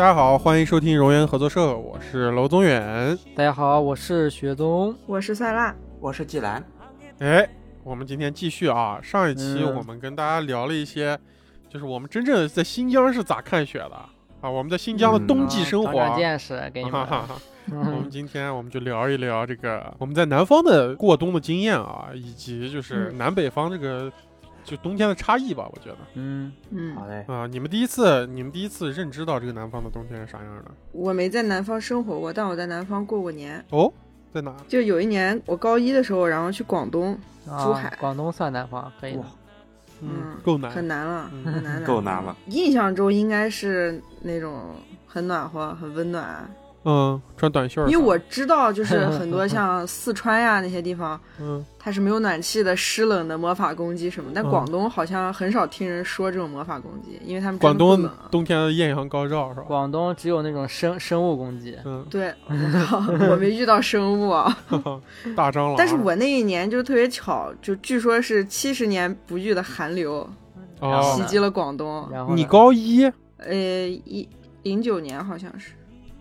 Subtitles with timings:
[0.00, 3.18] 大家好，欢迎收听荣源合作社，我是娄宗远。
[3.36, 4.96] 大家好，我是雪宗。
[5.04, 6.64] 我是塞拉，我是季兰。
[7.18, 7.46] 哎，
[7.84, 11.18] 我们今天继续啊，上一期嗯我们跟大家聊了一些，
[11.68, 13.94] 就是我们真正在新疆是咋看雪的
[14.40, 15.92] 啊，我们在新疆的嗯冬季生活。
[15.92, 17.04] 长长见识给你们。
[17.04, 17.34] 哈哈哈。
[17.70, 24.10] 我们嗯今天我们就聊一聊这个我们在南方的过冬的经验啊，以及就是嗯南北方这个
[24.70, 30.70] 就冬天的差异吧，我觉得嗯，嗯好，嘞，啊，你们第一次你们第一次认知到这个南方的冬天是啥样的？
[30.92, 33.64] 我没在南方生活过，但我在南方过过年。
[33.70, 33.92] 哦，
[34.32, 34.54] 在哪？
[34.68, 39.24] 就有一年我高一的时候，然后去广东，啊珠海广东算南方，可以的。
[40.02, 40.70] 嗯嗯，够难。
[40.70, 42.36] 很难了，嗯很难够难了。
[42.46, 46.48] 印象中应该是那种很暖和、很温暖，
[46.84, 47.88] 嗯，穿短袖儿。
[47.90, 59.64] 因为我知道，就是 很多像四川呀那些地方，嗯它是没有暖气的湿冷的魔法攻击什么，但嗯广东好像很少听人说这种魔法攻击，因为他们广东冬天的艳阳高照是吧？
[59.66, 64.56] 广东只有那种生生物攻击，嗯，对，我，我没遇到生物啊。
[65.36, 65.74] 大蟑螂。
[65.76, 70.28] 但是我那一年就特别巧，就据说是七十年不遇的寒流
[70.80, 72.08] 哦袭击了广东。
[72.12, 73.04] 然后你高一
[73.38, 73.54] 呃，
[74.04, 74.28] 一
[74.62, 75.72] 零九年好像是，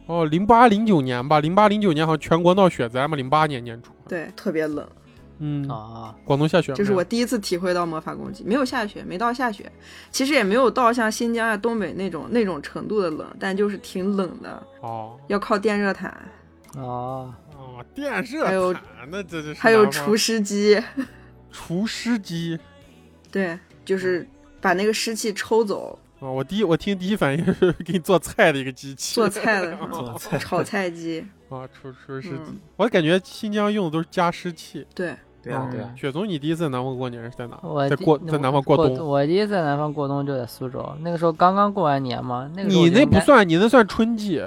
[0.09, 3.93] 哦，零八零九年吧，零八零九年好像全国闹雪灾嘛，零八年年初。
[4.07, 4.89] 对，特别冷，
[5.37, 6.73] 嗯，啊，广东下雪。
[6.73, 8.43] 这是我第一次体会到魔法攻击。
[8.43, 9.71] 没有下雪，没到下雪，
[10.09, 15.15] 其实也没有到像新疆啊、东北那种那种程度的冷，但就是挺冷的，哦。
[15.27, 16.11] 要靠电热毯，
[16.75, 20.81] 哦，哦，电热还有毯，那这这是还有除湿机，
[21.51, 22.57] 除湿机。
[23.29, 24.27] 对，就是
[24.59, 26.29] 把那个湿气抽走，啊！
[26.29, 32.57] 我第一我听第一反应是给你做菜的一个机器，做菜的 做菜炒菜机，啊，除除湿机嗯。
[32.77, 34.85] 我感觉新疆用的都是加湿器。
[34.93, 37.57] 对，嗯对啊对啊，雪松，你第一次在南方过年是在哪？
[37.63, 39.07] 我第在过在南方过冬。
[39.07, 44.43] 我第一次在南方过冬就在苏州，那个时候刚刚过完年嘛，那个你那不算，你那算春季。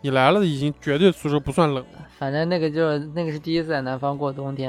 [0.00, 1.98] 你来了已经绝对苏州不算冷了。
[2.18, 4.68] 反正那个就那个是第一次在南方过冬天，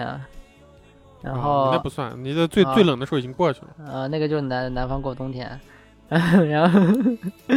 [1.22, 3.68] 然啊后你那不算，你的最啊最冷的时候已经过去了。
[3.86, 5.60] 呃，那个就是南南方过冬天，
[6.10, 6.80] 然后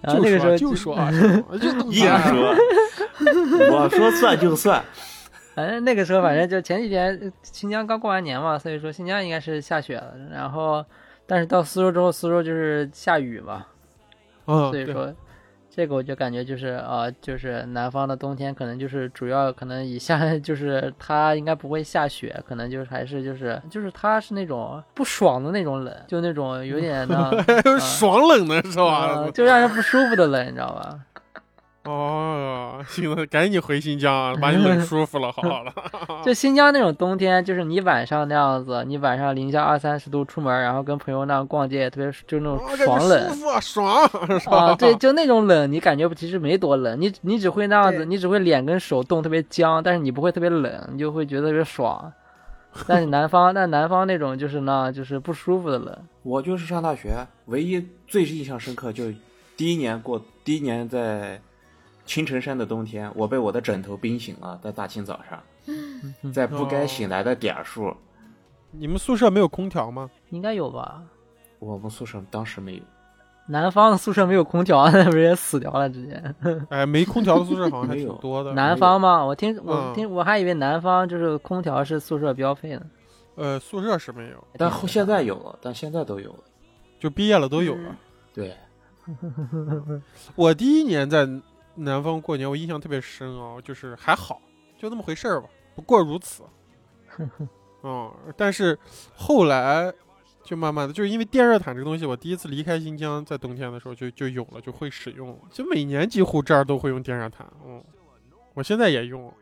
[0.00, 2.54] 然后那个时候就说啊 硬说，
[3.72, 4.82] 我说算就算。
[5.54, 10.12] 反正那个时候，反正就前几天呃新疆刚过完年嘛，所以说新疆应该是下雪了。
[10.30, 10.84] 然后，
[11.26, 13.64] 但是到苏州之后，苏州就是下雨嘛，
[14.44, 15.12] 所以说
[15.76, 27.30] 这个我就感觉就是呃，就是南方的冬天可能就是主要可能以下 就是它应该不会下雪，可能就是还是就是就是它是那种不爽的那种冷，就那种有点那
[27.78, 29.30] 爽冷的是吧呃？
[29.32, 30.98] 就让人不舒服的冷，你知道吧？
[31.86, 35.72] 哦， 行了，赶紧回新疆啊，把你 冷舒服了，好了。
[36.24, 44.10] 就新疆那种冬天，就是你晚上那样子，你晚上零下二三十度出门，然后跟朋友那样逛街，也特别就那种哦爽冷舒服啊爽
[44.40, 44.56] 是吧？
[44.56, 52.12] 啊，对，就那种冷，你感觉其实没多冷，你你只会那样子，你只会脸跟手冻特别僵，但是你不会特别冷，你就会觉得特别爽。
[52.86, 55.96] 但是南方，但南方那种就是呢，就是不舒服的冷。
[56.22, 59.14] 我就是上大学，唯一最印象深刻就是
[59.56, 61.40] 第一年过，第一年在
[62.06, 67.94] 青城山的冬天，我被我的枕头冰醒了，在大清早上，在不该醒来的点儿数，
[68.70, 70.08] 你们宿舍没有空调吗？
[70.30, 71.02] 应该有吧？
[71.58, 72.82] 我们宿舍当时没有。
[73.48, 75.88] 南方的宿舍没有空调， 那不是也死掉了？
[75.88, 76.34] 直接。
[76.68, 78.52] 哎，没空调的宿舍好像还挺多的。
[78.54, 79.24] 南方吗？
[79.24, 82.82] 我听我嗯听我还以为南方就是空调是宿舍标配呢。
[83.36, 86.38] 呃，宿舍是没有，但后现在有了，但现在都有了。
[86.98, 87.82] 就毕业了都有了。
[87.88, 87.96] 嗯
[88.34, 88.54] 对，
[90.34, 91.26] 我第一年在
[91.76, 94.40] 南方过年，我印象特别深啊，就是还好，
[94.78, 96.42] 就那么回事儿吧，不过如此。
[97.82, 98.78] 嗯，但是
[99.14, 99.92] 后来
[100.42, 105.38] 就慢慢的，就是因为电热毯这个东西，我第一次离开新疆，在冬天的时候就就有了，就会使用。
[105.50, 107.82] 就每年几乎这儿都会用电热毯，嗯，
[108.54, 109.32] 我现在也用，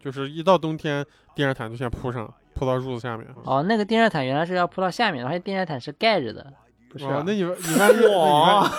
[0.00, 1.04] 就是一到冬天，
[1.34, 3.26] 电热毯就先铺上，铺到褥子下面。
[3.44, 6.52] 哦，那个电热毯原来是要铺到下面的，而且电热毯是盖着的，
[6.94, 8.70] 不是啊、哦，那你们你万一那你哇，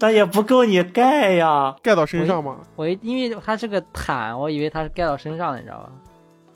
[0.00, 1.76] 但也不够你盖呀。
[1.84, 2.56] 盖到身上吗？
[2.74, 5.92] 我一因为它是个毯，我以为它是盖到身上的，你知道吧？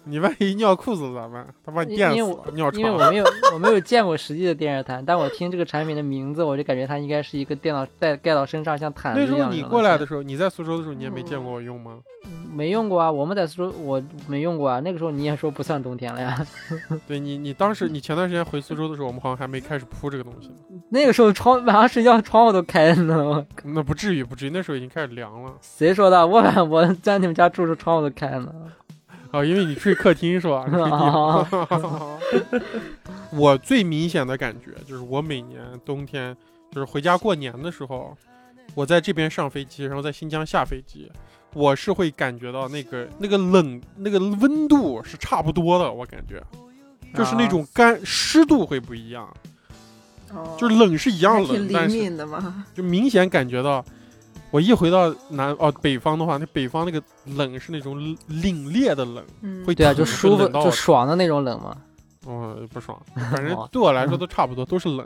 [0.06, 1.46] 你万一尿裤子咋办？
[1.64, 2.90] 他把你因电死因为我，尿因为。
[2.90, 11.98] 我没有我没有见过实际的电热毯，但我听这个产品的名字，我就感觉它应该是一个电脑带盖到身上像毯子那时一样候你过来的时候，你在苏州的时候，你也没见过我用吗？
[12.52, 14.80] 没用过啊，我们在苏州我没用过啊。
[14.80, 16.46] 那个时候你也说不算冬天了呀，
[17.06, 20.50] 对你，你当时你前段时间回苏州的时候，我们好像还没开始铺这个东西。
[20.90, 23.24] 那个时候窗晚上睡觉窗户都开着呢。
[23.24, 26.26] 我那不至于，不至于，那时候已经开始凉了谁说的？
[26.26, 28.52] 我我在你们家住着窗户都开呢。
[29.34, 30.64] 啊，因为你睡客厅是吧？
[30.66, 32.19] 你睡地方
[33.32, 36.36] 我最明显的感觉就是，我每年冬天
[36.70, 38.16] 就是回家过年的时候，
[38.76, 41.10] 我在这边上飞机，然后在新疆下飞机，
[41.52, 46.40] 我是会感觉到那个那个冷那个温度是差不多的，我感觉
[47.12, 49.28] 就是那种干湿度会不一样，
[50.32, 52.64] 哦，就是冷是一样冷，挺灵但是敏的嘛。
[52.72, 53.84] 就明显感觉到，
[54.54, 57.02] 我一回到南哦北方的话，那北方那个
[57.34, 57.98] 冷是那种
[58.30, 61.76] 凛冽的冷，嗯，会对啊，就舒服就爽的那种冷嘛。
[62.24, 62.96] 哦不爽，
[63.32, 65.04] 反正哦对我来说都差不多，都是冷，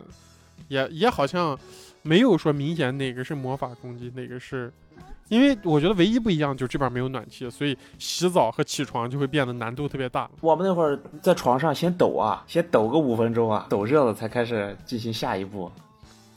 [0.68, 1.58] 也也好像
[2.02, 4.70] 没有说明显哪个是魔法攻击，哪个是。
[5.30, 10.28] 因为我觉得唯一不一样就是这边没有暖气，所以洗澡和起床就会变得难度特别大。
[10.42, 15.70] 我们那会儿在床上先抖啊，先抖个五分钟啊，抖热了才开始进行下一步，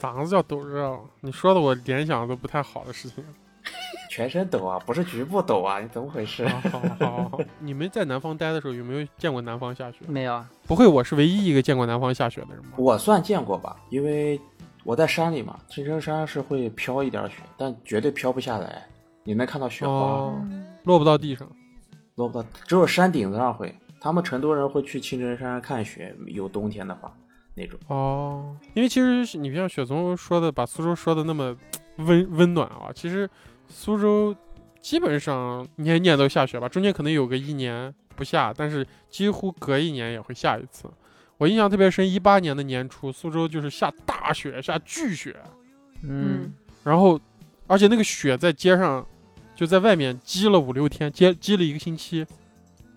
[0.01, 0.99] 咋子叫抖热？
[1.19, 3.23] 你说的我联想都不太好的事情。
[4.09, 6.43] 全身抖啊，不是局部抖啊，你怎么回事？
[6.47, 9.99] 好好好好，你们在南方待的时候有没有见过南方下雪？
[10.07, 12.69] 没有啊，不会，我是唯一一个见过南方下雪的人吧？
[12.77, 14.41] 我算见过吧，因为
[14.83, 18.83] 我在山里嘛，青城山是会飘一点雪，但绝对飘不下来，
[19.23, 20.41] 你能看到雪花，哦，
[20.83, 21.47] 落不到地上。
[22.15, 23.71] 落不到，只有山顶子上会。
[24.01, 27.13] 他们成都人会去青城山看雪，有冬天的话
[27.55, 27.79] 那种。
[27.87, 31.55] 哦，因为其实你像雪松说的，把苏州说的那么
[31.97, 33.29] 温温暖啊，其实
[33.67, 34.35] 苏州
[34.81, 40.89] 基本上年年都下雪吧，中间可能有个一年不下，但是几乎隔一年也会下一次。
[41.37, 45.35] 我印象特别深，一八年的年初，苏州就是下大雪，下巨雪，
[46.03, 47.19] 嗯，然后
[47.65, 49.03] 而且那个雪在街上
[49.55, 52.25] 就在外面积了五六天，积积了一个星期，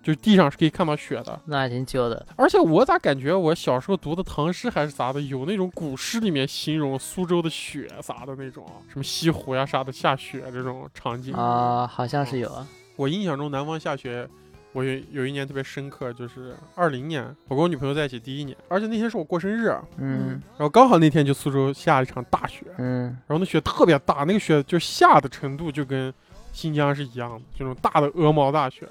[0.05, 1.41] 就地上是可以看到雪的。
[1.45, 2.23] 那还挺久的。
[2.35, 11.33] 而且我咋感觉我小时候读的唐诗还是咋的，有那种古诗里面形容苏州的雪啥的那种，什么西湖呀啥的下雪这种场景。
[11.33, 12.67] 啊，好像是有啊。
[12.95, 14.29] 我印象中南方下雪，
[14.73, 26.13] 我有有一年特别深刻，就是二零年，我跟我女朋友在一起第一年，而且那天是我过生日，嗯然嗯后刚好那天就苏州下了一场大雪，嗯，然后那雪特别大，那个雪就下的程度就跟
[26.53, 28.87] 新疆是一样的，这种大的鹅毛大雪。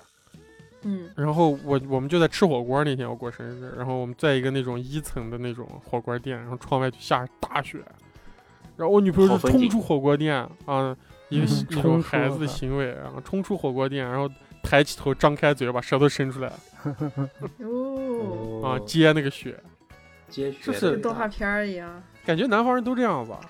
[0.84, 1.10] 嗯。
[1.16, 7.78] 然后我我们就在吃火锅那天我过生日，然后我们在一个那种一层的那种火锅店，然后窗外就下着大雪，
[8.76, 10.36] 然后我女朋友就冲出火锅店
[10.66, 10.96] 啊，
[11.28, 14.28] 一个嗯那种孩子的行为，然后冲出火锅店，然后
[14.62, 16.52] 抬起头张开嘴把舌头伸出来
[17.60, 19.58] 哦，啊接那个雪，
[20.28, 22.02] 接雪就是跟动画片一样。
[22.26, 23.40] 感觉南方人都这样子啊，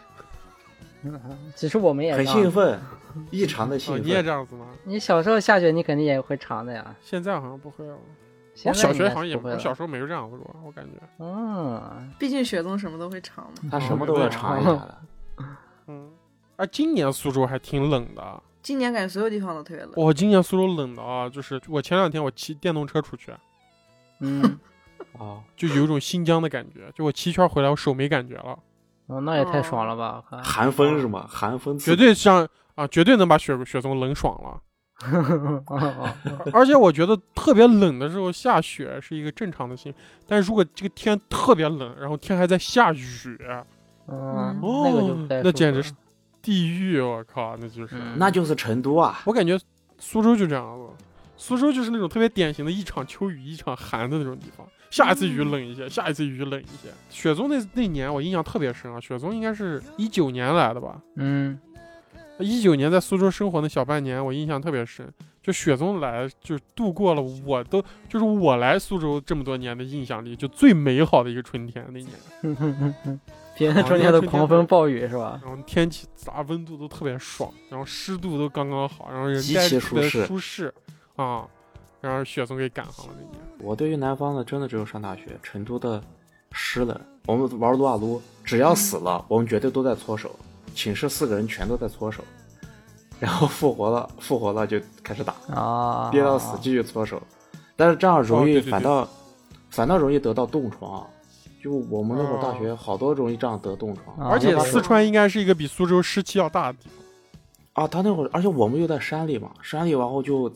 [1.54, 2.78] 其实我们也很兴奋，
[3.31, 4.05] 异常的兴啊奋。
[4.05, 4.66] 你也这样子吗？
[4.84, 6.94] 你小时候下雪，你肯定也会尝的呀。
[7.02, 7.96] 现在好像不会了，
[8.55, 9.52] 小学好像也，不会。
[9.52, 13.69] 我小时候没有这样子过，我感觉，嗯，毕竟雪宗什么都会尝嘛。
[13.70, 14.99] 他什么都要尝一下的。
[15.87, 16.11] 嗯，
[16.56, 18.43] 啊，今年苏州还挺冷的。
[18.62, 19.93] 今年感觉所有地方都特别冷。
[19.96, 23.31] 我今年苏州冷的啊，就是我前两天我骑电动车出去，
[24.20, 24.43] 嗯，
[25.19, 28.58] 啊， 就有一种新疆的感觉，就我骑一圈回来，我手没感觉了，
[29.08, 30.25] 哦，那也太爽了吧！
[30.43, 31.26] 寒风是吗？
[31.28, 34.60] 寒风绝对像啊，绝对能把雪雪松冷爽了。
[36.52, 39.92] 而且我觉得特别冷的时候下雪是一个正常的性，
[40.26, 43.38] 但是如果这个天特别冷，然后天还在下雨，
[44.06, 45.92] 嗯，哦，那个就那简直是
[46.40, 47.96] 地狱，我靠，那就是。
[47.96, 49.20] 嗯那就是成都啊。
[49.24, 49.58] 我感觉
[49.98, 51.04] 苏州就这样子，
[51.36, 56.88] 苏州就是那种特别典型的一场秋雨一场寒的那种地方，下一次雨冷一些，下一次雨冷一些。
[57.10, 61.58] 雪宗那那年我印象特别深啊，雪宗应该是一九年来的吧，嗯
[62.38, 65.12] 一九年在苏州生活那小半年，我印象特别深。
[65.43, 72.10] 就雪松来，就度过了我都就是我来苏州这么多年的印象里，就最美好的一个春天那年。
[72.41, 73.20] 哼哼哼哼，
[73.55, 75.38] 别的春天的狂风暴雨是吧？
[75.44, 80.74] 然后天气咋温度都特别爽，然后湿度都刚刚好，然后人极其待着特别舒适舒适
[81.17, 81.46] 啊，
[82.00, 83.32] 然后雪松给赶上了那年。
[83.60, 86.03] 我对于南方的真的只有上大学，成都的
[86.53, 86.98] 湿冷。
[87.26, 90.34] 我们玩撸啊撸，只要死了，我们绝对都在搓手，
[90.74, 92.22] 寝室四个人全都在搓手，
[93.20, 97.22] 然后复活了，复活了就开始打，啊，憋到死继续搓手。
[97.76, 99.08] 但是这样容易哦对对对反倒
[99.70, 101.04] 反倒容易得到冻疮，
[101.62, 104.16] 就我们那会儿大哦学好多容易这样得冻疮。
[104.16, 107.84] 啊而且四川应该是一个比苏州湿气要大的地方。
[107.84, 110.52] 啊，他那会儿，而且我们又在山里嘛，山里然后就，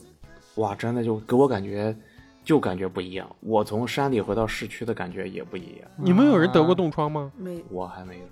[0.54, 1.96] 哇，真的就给我感觉，
[2.44, 3.28] 就感觉不一样。
[3.40, 7.32] 我从山里回到市区的感觉也不一样，你们有人得过啊冻疮吗？
[7.36, 8.24] 没我还没有。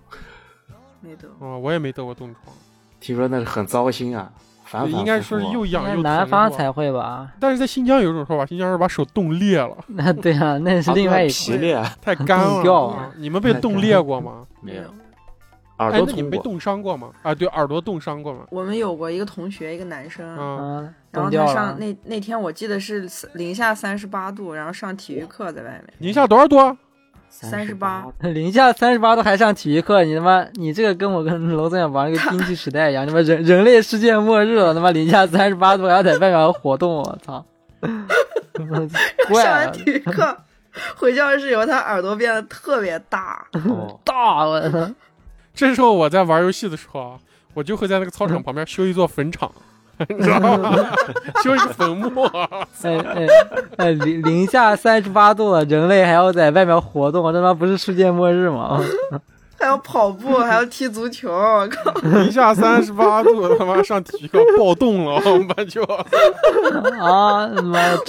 [1.00, 1.28] 没得。
[1.38, 2.54] 哦，我也没得过冻疮，
[3.00, 4.30] 听说那个很糟心啊，
[4.88, 7.30] 应该说是又痒又南方才会吧？
[7.38, 13.12] 但是在新疆有一种说法，新疆是把手冻裂了， 那对啊，那是另外一皮裂太干了。
[13.16, 14.46] 你们被冻裂过吗？
[14.60, 14.82] 没有
[15.78, 17.10] 耳朵那你们被，冻伤过吗？
[17.22, 18.46] 啊，对，耳朵冻伤过吗？
[18.50, 21.78] 我们有过一个同学，一个男生，嗯，嗯，然后他上。
[21.78, 26.56] 那那天我记得是零下三十八度，然后上体育课在外面，零下多少度？
[27.42, 37.44] 三十八 零下三十八度还上体育课，你他妈你这个跟我跟楼总远玩那个冰器时代一样，他妈人人类世界末日了，他妈零下三十八度还要在外面活动，我操！
[39.34, 40.36] 上完体育课
[40.96, 43.46] 回教室以后，他耳朵变得特别大。
[43.68, 44.94] 哦，大了！
[45.54, 47.18] 这时候我在玩游戏的时候啊，
[47.54, 49.50] 我就会在那个操场旁边修一座坟场，
[50.08, 50.76] 你知道吗？
[51.42, 52.24] 修一个坟墓。
[52.82, 53.26] 哎哎
[53.76, 58.80] 哎，零零下三十八度了，人类还要在外面活动，这他妈不是世界末日吗？
[59.58, 61.90] 还要跑步， 还要踢足球，我靠！
[62.02, 65.82] 零下三十八度，他妈上体育课暴动了，我们班就
[67.02, 67.48] 啊，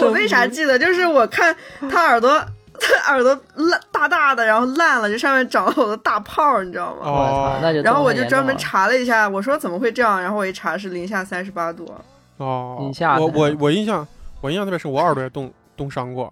[0.03, 0.77] 我为啥记得？
[0.77, 1.55] 就是我看
[1.89, 2.37] 他耳朵，
[2.79, 7.01] 他 耳朵烂大大的，然后烂了，这上面长了好多大泡，你知道吗？
[7.03, 10.21] 我操，那就然后我就专门查了一下，我说怎么会这样？
[10.21, 11.91] 然后我一查是零下三十八度。
[12.37, 14.07] 哦零下我我我印象
[14.41, 16.25] 我印象特别深，我耳朵也冻冻伤过，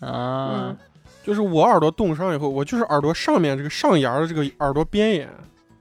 [0.00, 0.76] 啊嗯，
[1.24, 5.28] 就是我耳朵冻伤以后，我就是耳朵上面这个上沿儿的这个耳朵边沿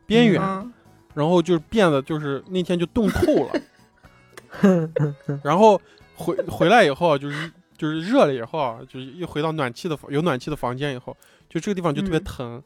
[0.05, 0.71] 边缘，嗯
[1.13, 4.89] 然后就变得就是那天就冻透了，
[5.43, 5.79] 然后
[6.15, 11.15] 回回来以后啊就是就是热了以后啊，就是一回到暖气的房有暖气的房间以后，
[11.49, 12.63] 就这个地方就特别嗯疼，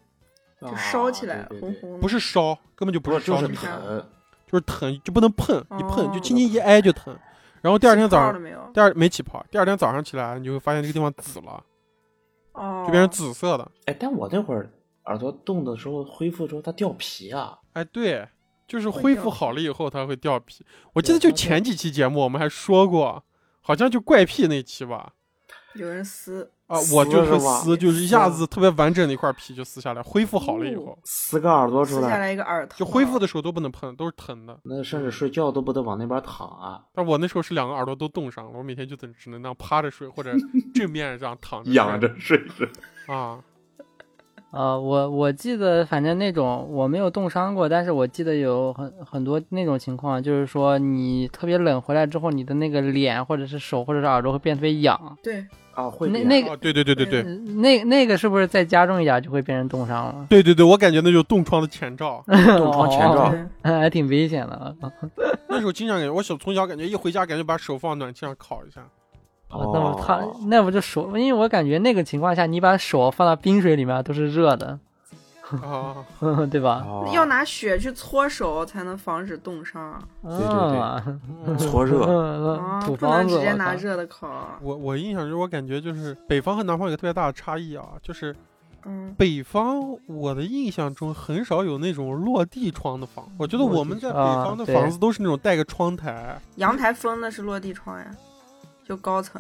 [0.62, 2.00] 就烧起来红红的。
[2.00, 4.10] 不是烧，根本就不不是就是是烧的疼，
[4.48, 7.18] 就是疼，就不能碰，一碰哦就轻轻一挨就疼，
[7.62, 8.44] 然后第二天早上？
[8.74, 11.64] 第二没起泡，第二天早上起来你就会发现这个地方紫了，
[12.54, 13.72] 哦，就变成紫色的。
[13.86, 14.72] 哎，但我那会儿
[15.06, 18.28] 耳朵冻的时候恢复之后，它掉皮啊，哎，对，
[18.68, 20.64] 就是恢复好了以后它会掉皮。
[20.94, 23.24] 我记得就前几期节目我们还说过，
[23.70, 25.14] 好像就怪癖那期吧。
[25.76, 26.52] 有人撕。
[26.66, 34.60] 啊，我就会是撕，就是一下子特别完整的一块皮就撕下来，恢复好了以后，撕个耳朵出撕下来，一个耳头，就恢复的时候都不能碰，都是疼的。
[34.64, 40.32] 那甚至睡觉都不得往那边躺啊，但我那时候是两个耳朵都冻上了，我每天就只只能那样趴着睡，或者
[40.74, 42.54] 正面这样躺着 仰着睡着。
[42.54, 42.70] 睡
[43.08, 43.40] 啊。
[44.52, 60.26] 呃，我我记得，反正那种我没有冻伤过，但是我记得有很很多那种情况，就是说你特别冷回来之后，你的那个脸或者是手或者是耳朵会变特别痒，对，啊，会那那个哦，对对对对对呃那那个是不是再加重一点就会变成冻伤了？
[60.30, 62.24] 对对对，我感觉那就是冻疮的前兆。
[62.28, 63.32] 冻疮前兆
[63.64, 64.76] 对还挺危险的。
[65.48, 68.82] 那时候经常感觉，我小从小感觉一回家感觉把手放暖气上烤一下。
[69.50, 71.06] 哦，那么他哦那不就手？
[71.18, 74.80] 因为我感觉那个情况下，你把手放到冰水里面都是热的，
[75.64, 75.96] 啊，
[76.52, 76.86] 对吧？
[76.88, 81.04] 哦要拿血去搓手才能防止冻伤对对啊，
[81.58, 84.30] 搓热，嗯啊，土不能方子，直接拿热的烤。
[84.62, 88.36] 我我印象中，我感觉就是北方和南方有个特别大的差异啊，就是
[88.86, 98.06] 嗯，北方我的印象中很少有那种落地窗的房，我觉得我们在北啊方的房子都是那种带个窗台，阳台封的是落地窗呀，
[98.90, 99.40] 就高层。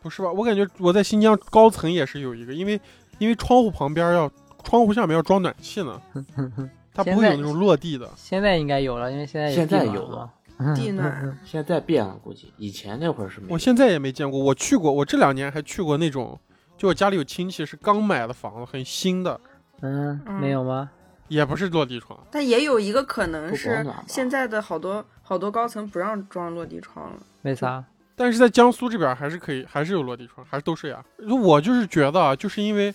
[0.00, 0.32] 不是吧？
[0.32, 2.80] 我感觉我在新疆高层也是有一个，因为
[3.18, 4.30] 因为窗户旁边要
[4.64, 6.00] 窗户下面要装暖气呢，
[6.94, 8.08] 它不会有那种落地的。
[8.16, 10.74] 现在应该有了，因为现在有现在有了了。
[10.74, 13.52] 地暖 现在变了，估计以前那会儿是没有。
[13.52, 16.40] 我现在也没见过，我去过，我这两年还去过那种，
[16.78, 19.38] 就我家里有亲戚是刚买的房子，很新的，
[19.82, 20.90] 嗯，嗯没有吗？
[21.28, 22.18] 也不是落地窗。
[22.30, 27.18] 但也有一个可能是现在的好多好多高层不让装落地窗了。
[27.42, 27.84] 为啥？
[28.18, 31.02] 但是在江苏这边还是可以，还是有落地窗，还是都是呀。
[31.40, 32.92] 我就是觉得啊，就是因为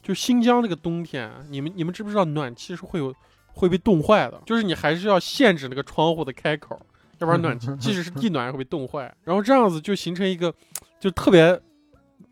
[0.00, 3.12] 就新疆这个冬天，你们你们知不知道暖气是会有
[3.48, 4.40] 会被冻坏的？
[4.46, 6.80] 就是你还是要限制那个窗户的开口，
[7.18, 9.12] 要不然暖气 即使是地暖也会被冻坏。
[9.24, 10.54] 然后这样子就形成一个
[11.00, 11.60] 就特别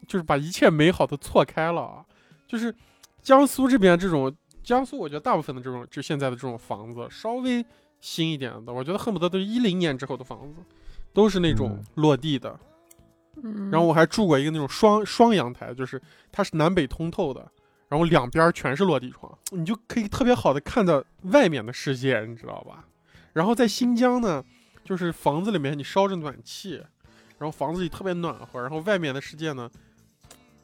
[0.06, 2.04] 就是把一切美好的错开了啊。
[2.46, 2.72] 就是
[3.20, 4.32] 江苏这边这种
[4.62, 7.64] 江苏，我觉得大部分的这种就现在的这种房子稍微
[8.00, 10.60] 新一点的，我觉得恨不得都是一零年之后的房子。
[11.12, 12.58] 都是那种嗯落地的，
[13.42, 16.00] 嗯，然后我还住过一个那种双双阳台，就是
[16.30, 17.46] 它是南北通透的，
[17.88, 22.84] 然后两边全是落地窗，你就可以特别好的看到外面的世界，你知道吧？
[23.32, 24.44] 然后在新疆呢，
[24.84, 26.82] 就是房子里面你烧着暖气，
[27.38, 29.70] 然后房子里特别暖和，然后外面的世界呢，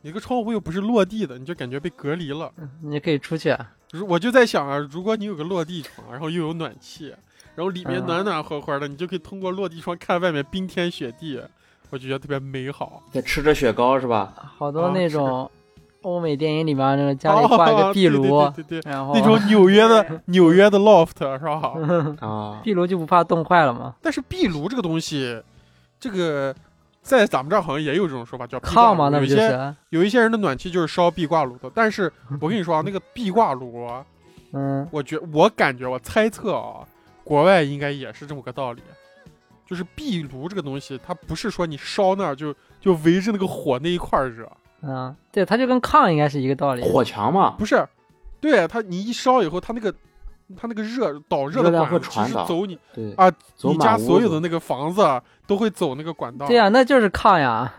[0.03, 2.53] 你个窗户又不是落地的，你就感觉被隔离了。
[2.83, 3.73] 你可以出去啊。
[3.93, 7.15] 如我就在想啊，如果你有个落地窗，然后又有暖气，
[7.57, 11.41] 然后里面嗯暖暖和和的，你就可以通过落地窗看外面冰天雪地，
[11.91, 13.03] 我就觉得特别美好。
[13.11, 14.33] 在吃着雪糕是吧？
[14.59, 15.51] 好多那种
[16.03, 21.73] 欧美电影里面那个家里挂一个壁炉，哦对对对对对然后那种纽约的 纽约的 loft 是吧？
[22.27, 23.95] 啊，壁炉就不怕冻坏了吗？
[24.03, 25.43] 但是壁炉这个东西，
[25.99, 26.55] 这个
[27.03, 28.95] 在咱们这儿好像也有这种说法，叫壁炕。
[28.95, 29.75] 嘛，那不就是？
[29.89, 34.05] 有一些人的暖气就是烧壁挂炉的，但是我跟你说啊，那个壁挂炉啊，
[34.53, 36.87] 嗯，我觉我感觉我猜测啊，
[37.27, 38.81] 国外应该也是这么个道理，
[39.67, 44.49] 就是壁炉这个东西，它不是说你烧那儿就就围着那个火那一块儿热，
[44.83, 46.83] 嗯，对，它就跟炕应该是一个道理。
[46.83, 47.85] 火墙嘛，不是，
[48.41, 49.93] 对它你一烧以后，它那个
[50.57, 56.47] 它那个热导热的热量会管子其传导实走你对啊，走你家所有的那个房子啊都会走那个管道。
[56.47, 57.75] 对呀、那就是炕呀。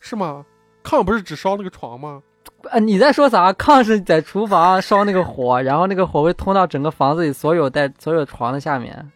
[0.00, 0.44] 是吗？
[0.84, 2.22] 炕不是只烧那个床吗？
[2.70, 3.52] 呃，你在说啥？
[3.52, 9.10] 炕是在厨房烧那个火，然后那个火会通到整个房子里所有带所有床的下面。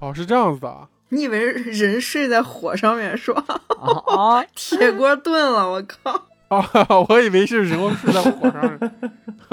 [0.00, 0.88] 哦，是这样子的啊。
[1.10, 3.44] 你以为人睡在火上面是吧？
[3.80, 4.44] 啊啊！
[4.56, 6.22] 铁锅炖了，我靠！
[6.56, 8.78] 啊， 我以为是人会睡在火上。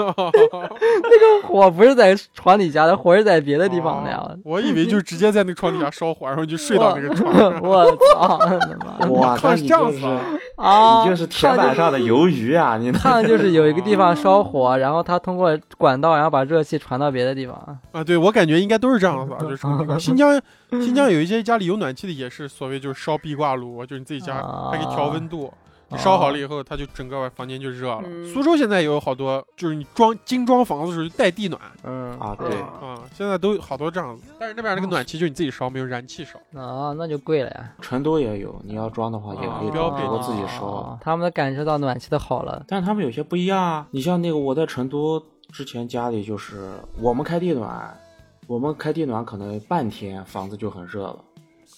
[0.00, 4.36] 那个火不是在床底下的，火是在别的地方的呀哦。
[4.44, 7.52] 我以为就直接在那个床底下烧火，然后就睡到那个床上。
[7.60, 8.38] 我操！
[8.38, 10.20] 他妈的哇，那炕是你这样子啊
[10.56, 11.02] 啊！
[11.04, 12.78] 你就是铁板上的鱿鱼啊！
[12.78, 17.78] 你看就是有一个地方烧火，然后它通过管道，然后把热气传到别的地方。
[17.92, 20.40] 啊，对我感觉应该都是这样子啊，就是那个新疆，
[20.70, 25.52] 新疆有一些家里有暖气的，也是所谓就是烧壁挂炉，就是你自己家啊还可以调温度，
[25.90, 28.02] 你烧好了以后，它就整个房间就热了。
[28.04, 32.48] 嗯苏州现在也有好多，就是你装精装房子的时候就带地暖嗯啊，对，
[32.80, 34.22] 哦啊，现在都有好多这样子。
[34.38, 36.38] 但是那边那个暖气就你自己烧，没有燃气烧。
[36.58, 37.72] 啊，那就贵了呀。
[37.80, 40.64] 成都也有，你要装的话也可以啊标配我自己烧。
[40.64, 42.64] 哦他们都感受到暖气的好了。
[42.68, 43.86] 但他们有些不一样啊。
[43.90, 45.20] 你像那个我在成都
[45.52, 46.70] 之前家里就是
[47.00, 47.98] 我们开地暖，
[48.46, 51.24] 我们开地暖可能半天房子就很热了。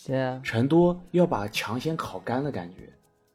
[0.07, 2.93] 对，成都要把墙先烤干的感觉，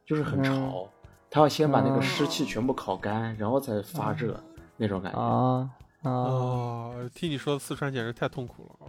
[0.07, 0.87] 就是很潮，嗯
[1.29, 4.41] 他要先把那个嗯湿气全部烤干，然后再发热、
[4.77, 5.19] 那种感觉。
[5.19, 5.69] 啊
[6.03, 8.87] 啊，哦，听你说的四川简直太痛苦了。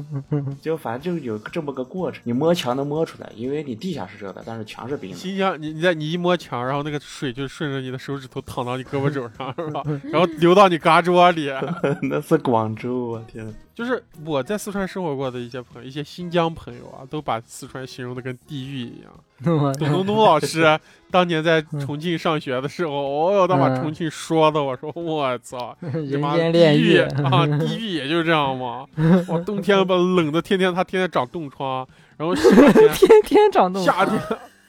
[0.62, 5.16] 就反正就有这么个过程，你摸墙能摸出来，因为你地下是热的，但是墙是冰的。
[5.16, 9.82] 新疆，你你在你一摸墙，然后那个水就顺着你的手指头淌到你胳膊肘上，是吧？
[10.12, 11.50] 然后流到你胳肢窝里。
[12.08, 13.52] 那是广州，我天！
[13.74, 19.12] 就是我在四川生活过的一些朋友，一些新疆朋友啊，都把四川形容的跟地狱一样。
[19.42, 20.78] 董东东老师
[21.10, 28.86] 当年在重庆上学的时候，哦哟，他把嗯重庆说的，我说我操， 他人妈地狱 啊，地狱也就这样嘛。
[29.26, 34.20] 我冬天吧冷的，天天他天天长冻疮，然后夏天天天长冻夏天，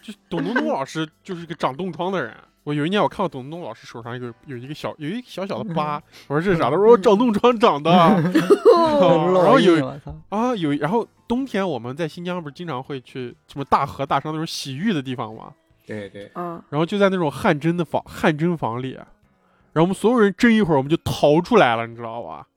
[0.01, 2.33] 就董东东老师就是一个长冻疮的人。
[2.63, 6.69] 我有一年我看到董东东老师手上有有一个小有一个小小的疤，我说这是啥？
[6.71, 7.91] 他说我长冻疮长的。
[7.93, 9.85] 然后有
[10.29, 15.53] 啊有，然后冬天我们在新疆不是经常会去什么大河大山那种洗浴的地方吗？
[15.85, 22.47] 对对，嗯，然后就在那种汗蒸的房汗蒸房里，然后我们所有人蒸一会儿，我们就逃出来了，你知道吧？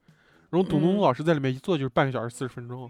[0.51, 2.88] 然后董东东嗯老师在里面一坐就是半个小时四十分钟，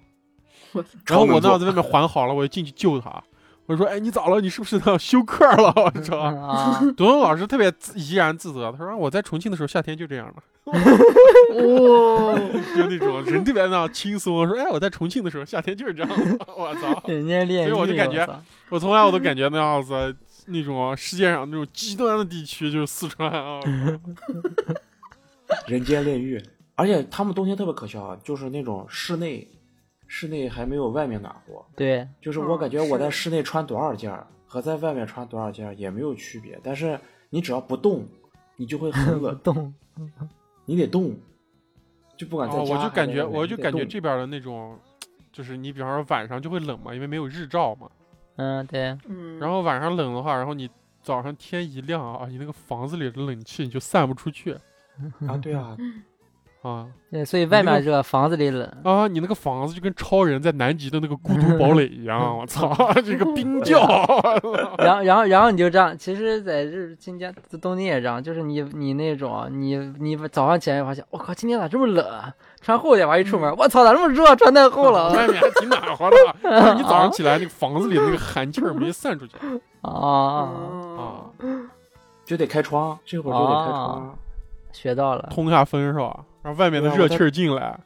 [1.07, 3.23] 然后我超能坐那在外面缓好了，我就进去救他。
[3.67, 4.41] 我说：“哎，你咋了？
[4.41, 6.19] 你是不是要休克了？”我操！
[6.19, 10.35] 啊， 董东老师特别自怡然自得，他说：“我在重庆的时候夏天就这样了，
[11.55, 12.39] 哦，
[12.77, 17.03] 就那种人特别那样轻松。”我说：“哎，我在重庆的时候夏天就是这样的。”我操！
[17.07, 18.27] 人间炼狱，所以我就感觉
[18.69, 20.15] 我从来我都感觉那样子，
[20.47, 23.61] 那种世界上那种极端的地区就是四川啊。
[25.67, 26.43] 人间炼狱。
[26.79, 29.49] 而且他们冬天特别可笑，啊，就是那种室内，
[30.07, 31.65] 室内还没有外面暖和。
[31.77, 36.99] 对，就是我嗯感觉我在室内穿多少件儿和在外面穿多少件儿也没有区别，但是
[37.31, 38.07] 你只要不动，
[38.57, 39.75] 你就会很 冷，动，
[40.65, 41.17] 你得动，
[42.17, 44.79] 就不管在哦，家我就感觉，我就感觉这边的那种，
[45.33, 47.91] 就是你比方说晚上就会冷嘛，因为没有日照嘛。
[48.37, 50.69] 嗯，对，嗯，然后晚上冷的话，然后你
[51.03, 54.53] 早上天一亮啊，你那个房子里的冷气你就散不出去
[55.27, 55.77] 啊，对啊，
[56.63, 58.69] 啊对，所以外那个面热，房子里冷。
[58.83, 59.07] 啊！
[59.07, 63.79] 你那个房子就跟超人在南极的那个孤独堡垒一样， 我操，这个冰窖。
[64.79, 65.97] 然后，然后，然后你就这样。
[65.97, 72.35] 其实，在日今天冬天也这样，就是你你那种，你你早上起来发现，我靠，今天咋这么冷啊？
[72.61, 74.35] 穿厚点吧，一出门，我操，咋这么热？
[74.35, 79.37] 穿太厚了外面还挺暖和的， 但是你早上起来那个房子里的那个寒气儿没散出去
[79.83, 79.93] 啊！
[79.93, 81.47] 哦，啊，
[82.25, 84.19] 就得开窗，这会儿就得开窗。
[84.73, 86.25] 学到了，通下风是吧？
[86.47, 87.77] 让外面的热气儿进来。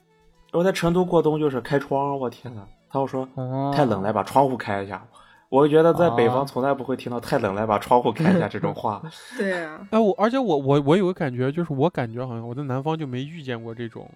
[0.52, 5.02] 我在成都过冬就是开窗，我天呐，他会说哦太冷了，把窗户开一下。
[5.48, 9.00] 我觉得在北哦方从来不会听到太冷了，把窗户开一下 这种话。
[9.38, 14.06] 对啊，哎，我而且我我我有个感觉，就是我感觉好像我在南方就没遇见过这种，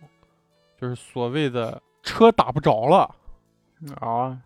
[0.79, 3.11] 就是所谓的车打不着了
[4.01, 4.37] 啊，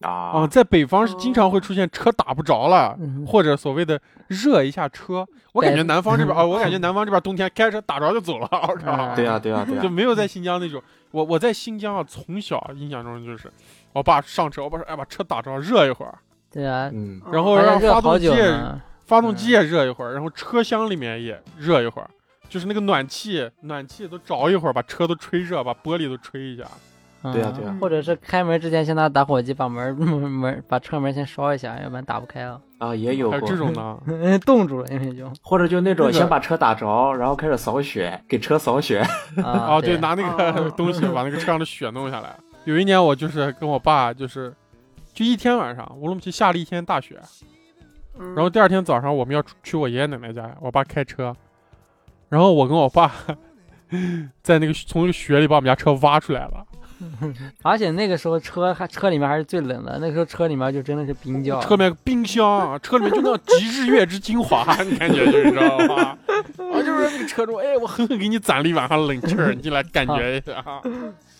[0.00, 5.26] 啊，啊，在北方是经常会出现车打不着了，嗯或者所谓的热一下车。
[5.52, 10.82] 我感觉南方这边啊， 我感觉南方这边冬天开车打着就走了，我靠嗯对啊，对啊，对啊，就没有在新疆那种。
[11.10, 13.50] 我我在新疆啊，从小印象中就是，
[13.92, 16.18] 我爸上车，我爸说，哎，把车打着热一会儿，
[16.50, 18.60] 对啊，嗯，然后让发动机也。
[19.06, 22.08] 发动机也热一会儿，然后车厢里面也热一会儿，
[22.48, 26.64] 就是那个暖气，暖气都着一会儿，把车都吹热，把玻璃都吹一下。
[27.32, 27.70] 对啊对啊。
[27.70, 27.78] 嗯。
[27.80, 33.48] 或者是开门之前先拿打火机把门 门门把车门先烧一下，要不然打不开了，啊，也有还有过。
[33.48, 33.98] 这种呢？
[34.44, 35.30] 冻住了，因为就。
[35.42, 39.00] 或者就那种先把车打着，然后开始扫雪，给车扫雪。
[39.42, 40.70] 啊哦，对，拿那个哦。
[40.76, 42.36] 东西把那个车上的雪弄下来。
[42.64, 44.54] 有一年我就是跟我爸，就是
[45.12, 47.20] 就一天晚上，乌鲁木齐下了一天大雪，
[48.18, 51.34] 然然后第二天早上我们要去我爷爷奶奶家，我爸开车，
[52.28, 53.12] 然后我跟我爸
[54.42, 56.66] 在那个从那个雪里把我们家车挖出来了，
[57.62, 66.16] 而且那个时候车还车里面还是最冷的，那个时候车里面就真的是冰窖，车里面冰箱，车里面就那种集日月之精华， 你感觉就是知道吗？
[66.72, 70.80] 啊，就是那个车中，哎，我狠狠给你攒了一晚上冷气儿，你来感觉一下啊。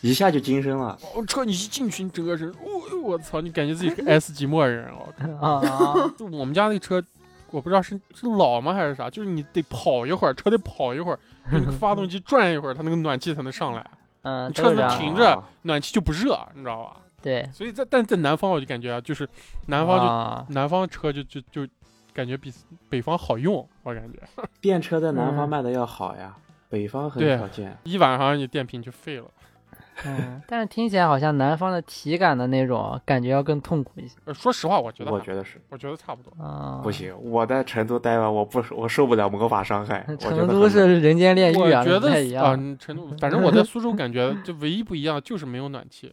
[0.01, 0.99] 一下就精神了。
[1.14, 5.09] 哦，车你一进去，你整个人，我、我操，你感觉自己是个 S 级末人哦。
[5.40, 7.03] 啊啊，就我们家那车，
[7.51, 11.19] 我不知道是是老吗还是啥，就是你得跑一会儿，车得跑一会儿，
[11.51, 13.83] 就那个发动机转一会儿，它那个暖气才能上来，
[14.25, 16.97] 嗯，车子停着暖气就不热，你知道吧？
[17.23, 19.27] 对，所以在但在南方我就感觉啊，就是
[19.67, 21.67] 南方就、啊南方车就就就
[22.13, 22.53] 感觉比
[22.91, 24.19] 北方好用，我感觉
[24.61, 26.37] 电车在南方嗯卖的要好呀，
[26.69, 27.75] 北方很对少见。
[27.85, 29.27] 一晚上你电瓶就废了。
[30.07, 36.30] 嗯， 但是听起来好像南方的体感的那种感觉要更痛苦一些呃说实话，我觉得我觉得是我觉得差不多。
[36.42, 36.80] 啊。
[36.83, 40.04] 不，行，我在成都待完，我不我受不了魔法伤害。
[40.18, 46.12] 成都是人间炼狱啊，我觉得不太一啊，成都，反正我在苏州感觉就唯一不一样就是没有暖气，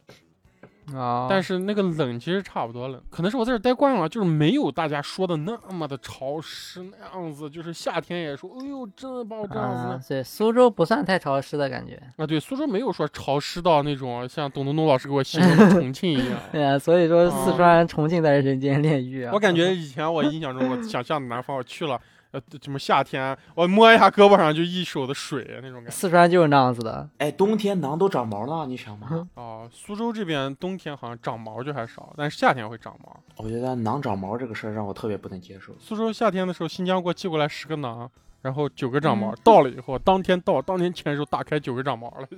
[0.94, 1.28] 啊。
[1.30, 12.02] 但是那个冷其实差不多冷，可能是我在这儿待惯了，就是没有大家说的那么的潮湿那样子，就是夏天也说，哎呦，真的把我这样子啊，对，苏州不算太潮湿的感觉。
[12.18, 16.40] 啊，对，苏州没有说潮湿到那种像董东东老师给我形容的 重庆一样。
[16.52, 19.32] 对啊，所以说啊四川、重庆才是人间炼狱啊。
[19.34, 22.00] 我感觉以前我印象中，我想象的南方，我去了，
[22.32, 25.92] 呃，什么夏天，我摸一下胳膊上就一手的水那种感觉。
[25.92, 27.08] 四川就是那样子的。
[27.18, 29.28] 哎，冬天囊都长毛了，你想吗？
[29.36, 33.20] 哦，苏州这边冬天好像长毛就还少，但是夏天会长毛。
[33.38, 35.74] 我觉得囊长毛这个事儿让我特别不能接受。
[35.80, 38.10] 苏州夏天的时候，新疆给我寄过来十个囊，
[38.42, 42.28] 然后九个长毛，嗯 到了以后，当天到，当天签收打开九个长毛了。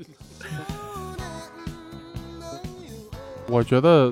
[3.48, 4.12] 我觉得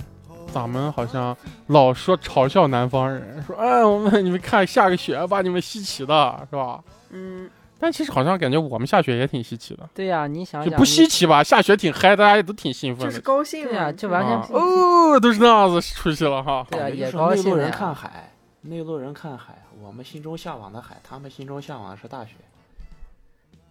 [0.53, 1.35] 咱们好像
[1.67, 6.83] 老说嘲笑南方人，说哎，我们你们看下个雪把你们稀奇的，是吧？
[7.11, 11.41] 嗯，但其实好像感觉我们下雪也挺稀奇的，对呀、你想想，就不稀奇吧？
[11.43, 13.21] 下雪挺嗨，大家也都挺兴奋的就是。
[13.21, 16.65] 高兴呀嘛，就完全啊哦，都是那样子出去了哈。
[16.69, 22.31] 对啊也感觉就是内陆人看海，内陆人看海，我们心中向往的海，他们心中向往的是大雪。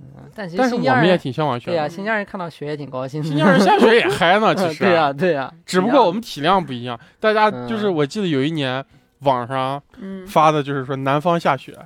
[0.00, 1.88] 嗯但其实新疆人是我们也挺向往雪对呀、的。
[1.90, 3.28] 新疆人看到雪也挺高兴的。
[3.28, 4.84] 新疆人下雪也嗨呢，其 实。
[4.84, 8.84] 对呀、对呀、只不过我们体量不一样，大家嗯就是我记得有一年
[9.20, 11.76] 网上嗯，发的就是说南方下雪，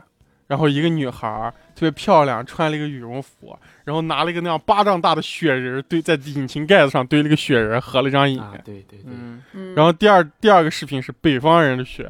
[0.46, 8.38] 然后一个女孩特别漂亮，穿了一个羽绒服，然后拿了一个那样巴掌大的雪人堆在引擎盖子上堆了个雪人，合了张影。
[8.38, 12.05] 啊，对对对，嗯，嗯，然后第二第二个视频是北方人的雪，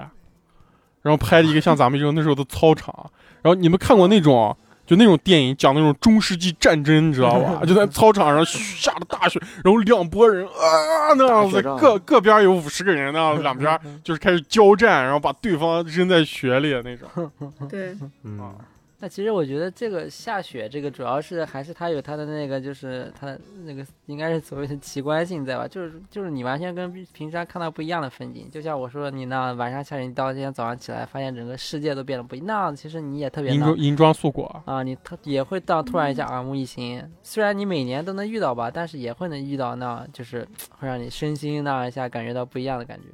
[1.02, 2.92] 然后拍了一个像咱们这种那时候的操场，
[3.40, 4.54] 然后你们看过那种？
[4.86, 7.62] 就那种电影讲那种中世纪战争，你知道吧？
[7.66, 17.08] 就在操场上下着大雪，然后两拨人啊那样子，各各边有五十个人那样子， 两边就是开始交战，然后把对方扔在雪里那种。
[17.68, 18.54] 对，嗯，
[19.04, 25.68] 那其实我觉得这个下雪，这个主要是还是它有它的那个，就是它的那个应该是所谓的奇观性在吧？
[25.68, 28.50] 就是就是你完全跟平平常看到不一样的风景。
[28.50, 37.04] 就像我说你那晚上下雪，你到今天早上起来，发现整个世界都变得不一样，那其实你也特别银装银装素裹，啊，你特也会到突然一下耳目一新。
[37.22, 40.48] 虽然你每年都能遇到吧，但是也会能遇到那样就是
[40.80, 43.08] 会让你身心那样一下感觉到不一样的感觉。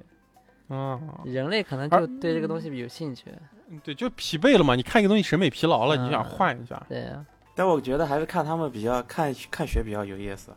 [0.69, 3.25] 嗯，人类可能就对这个东西有兴趣，
[3.79, 4.75] 对，就疲惫了嘛。
[4.75, 6.83] 你看一个东西审美疲劳了，嗯你想换一下。
[6.89, 10.51] 对呀，但我觉得还是看他们比较看看雪比较有意思。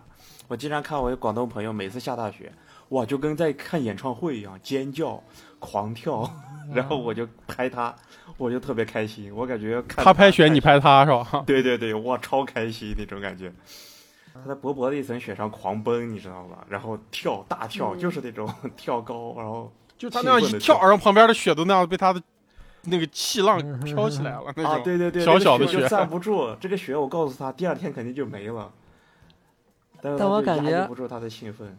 [0.47, 2.51] 我经常看我有广东朋友，每次下大雪，
[2.89, 5.21] 哇，就跟在看演唱会一样，尖叫、
[5.59, 6.29] 狂跳，
[6.73, 7.95] 然后我就拍他，
[8.37, 9.33] 我就特别开心。
[9.33, 11.43] 我感觉看他拍雪，你拍，拍他是吧？
[11.47, 13.51] 对对对，哇，超开心那种感觉。
[14.33, 16.65] 他在薄薄的一层雪上狂奔，你知道吧？
[16.67, 22.21] 然后跳大跳，嗯就是那种 跳高，然后就他那样一跳，然后旁边的雪都那样被他的
[22.83, 24.83] 那个气浪飘起来了，那 啊，种。
[24.83, 26.55] 对对对，小小的雪那个就站不住。
[26.59, 28.71] 这个雪我告诉他，第二天肯定就没了。
[30.01, 31.77] 但我感觉不住他的兴奋。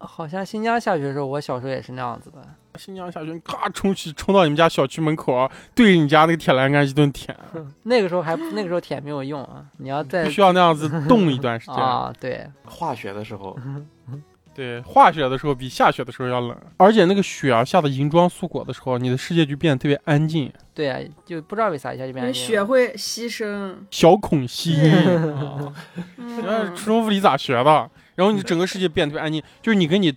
[0.00, 2.38] 好像新疆下雪的时候，我小时候也是那样子的。
[2.78, 7.36] 新疆下雪，咔冲去冲到你们家小区门口，对着你家那个铁栏杆一顿舔，
[7.82, 11.74] 那个时候还那个时候舔没有用啊，你要在必须要那样子冻一段时间。
[11.82, 13.58] 啊，对，化雪的时候，
[14.58, 23.76] 对，化雪的时候比下雪的时候要冷，而且那个雪啊下的银装素裹的时候，你的世界就变得特别安静，对啊，就不知道为啥一下就变安静了雪会牺牲。
[23.92, 24.92] 小孔吸音。
[25.46, 25.72] 啊
[26.18, 27.88] 你初中物理咋学的？
[28.16, 30.12] 然后你整个世界变得特别安静，就是你跟你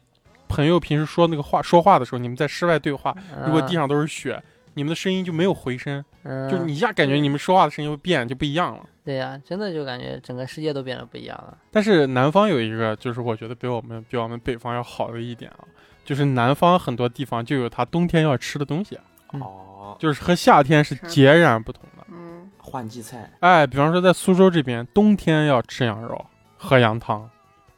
[0.47, 4.41] 朋友平时说那个话说话的时候，你们在室外对话，如果地上都是雪，
[4.73, 8.83] 你们的声音就没有回声，嗯，就你一下感觉你们说话的声音会变，就不一样了。
[9.03, 11.57] 对呀、真的就感觉整个世界都变得不一样了。
[11.71, 15.65] 但是南方有一个，就是我觉得比我们比我们北方要好的一点啊，
[16.05, 18.99] 就是南方很多地方就有它冬天要吃的东西，
[19.33, 19.41] 嗯。
[19.41, 22.05] 哦，就是和夏天是是截然不同的。
[22.11, 26.23] 嗯，换季菜，哎，比方说在苏州这边，冬天要吃羊肉，
[26.57, 27.27] 喝羊汤，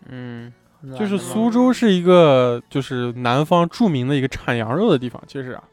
[0.09, 0.51] 嗯，
[0.99, 5.23] 就是苏州是一个就是南方著名的一个产羊肉的地方。
[5.25, 5.63] 其实啊，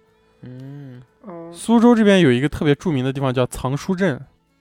[0.43, 1.03] 嗯。
[1.23, 4.19] 哦，苏州这边有一个特别著名的地方叫藏书镇，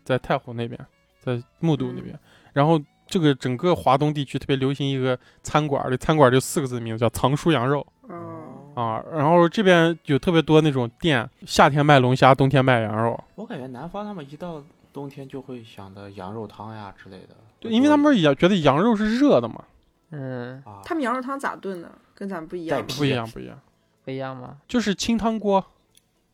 [0.09, 0.79] 在太湖那边，
[1.19, 2.17] 在木渎那边。
[2.53, 9.03] 然后这个整个华东地区特别流行一个餐馆，这餐馆就四个字的名字叫藏书羊肉哦，啊。
[9.11, 13.23] 然后这边有特别多那种店，夏天卖龙虾，冬天卖羊肉。
[13.35, 17.35] 我感觉南方他们一到冬天就会想的羊肉汤呀之类的。
[17.59, 19.63] 对，因为他们也觉得羊肉是热的嘛，
[20.09, 21.91] 嗯，啊，他们羊肉汤咋炖的？
[22.15, 23.59] 跟咱不一样不一样，不一样，
[24.05, 24.57] 不一样吗？
[24.67, 25.63] 就是清汤锅，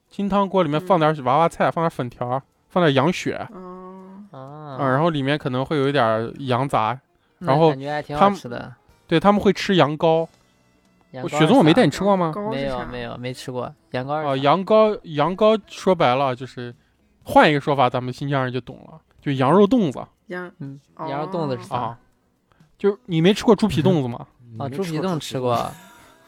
[0.10, 2.42] 清汤锅里面嗯放点娃娃菜，放点粉条，
[2.76, 3.48] 放点羊血。
[4.78, 7.00] 然后里面可能会有一点羊杂，
[7.40, 8.74] 然后感觉还挺他们好吃的。
[9.08, 10.28] 对他们会吃羊羔。
[11.30, 12.34] 雪松，我没带你吃过吗？
[12.52, 16.76] 没有没有没吃过羊羔羊羔，羊羔说白了就是，
[17.24, 22.00] 换一个说法，咱们新疆人就懂了，就羊肉冻子羊嗯哦羊肉冻子是啥啊，
[22.78, 24.28] 就是你没吃过猪皮冻子吗？
[24.60, 24.68] 啊？
[24.68, 25.72] 没猪皮冻吃过，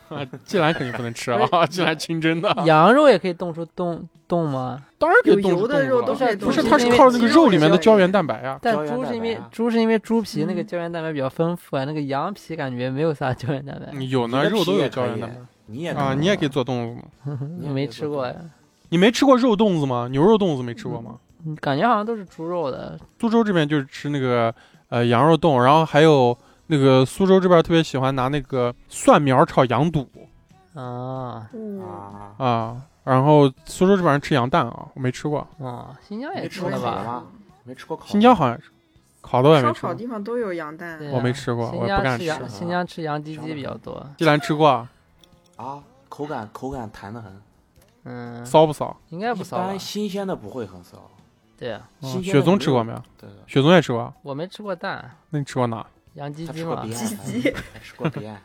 [0.09, 4.81] 啊，季兰肯定不能吃啊，季兰 清蒸的，羊肉也可以冻出冻冻吗？
[4.97, 8.57] 当然可有以冻出油的肉冻不是，它是靠那个肉里面的胶原蛋白啊。
[8.61, 15.35] 但猪是因为猪是因为猪皮那个嗯胶原蛋白比较丰富啊，那个羊皮感觉没有啥胶原蛋白，有呢，肉都有胶原蛋白
[15.67, 17.37] 你也啊，你也可以做冻子吗？
[17.59, 18.33] 你没吃过呀。
[18.89, 20.07] 你没吃过肉冻子吗？
[20.09, 21.15] 牛肉冻子没吃过吗？
[21.45, 24.53] 嗯感觉好像都是猪肉的，苏州这边就是吃那个
[24.89, 30.07] 呃羊肉冻，然后还有那个苏州这边特别喜欢拿那个蒜苗炒羊肚
[30.73, 32.35] 啊嗯，啊。
[32.37, 36.77] 啊，然后苏州这边人吃羊蛋啊，我没吃过，啊，新疆也吃了吧？
[36.77, 37.23] 吃过烤吗？
[37.63, 38.05] 没吃过烤。
[38.05, 38.69] 新疆好像是，
[39.21, 40.99] 烤的我也没吃过，烧烤地方都有羊蛋。
[40.99, 42.47] 对我没啊吃过，新我也不敢吃。
[42.49, 44.05] 新疆吃羊鸡鸡比较多。
[44.17, 44.89] 既然吃过啊，
[45.55, 47.41] 啊，口感口感弹的很，
[48.03, 48.95] 嗯，骚不骚？
[49.09, 49.79] 应该不一骚一般？
[49.79, 51.09] 新鲜的不会很骚。
[51.57, 53.01] 对啊，雪的没有宗吃过没有？
[53.17, 55.85] 对的，雪宗也吃过，我没吃过蛋，那你吃过哪？
[56.17, 56.93] 羊鸡鸡嘛他吃过彼。
[56.93, 58.37] 岸，鸡鸡还吃过彼岸。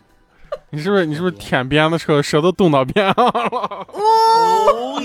[0.70, 3.32] 你是不是你是不是舔鞭的时候舌头动到边上了？
[3.92, 5.00] 哦，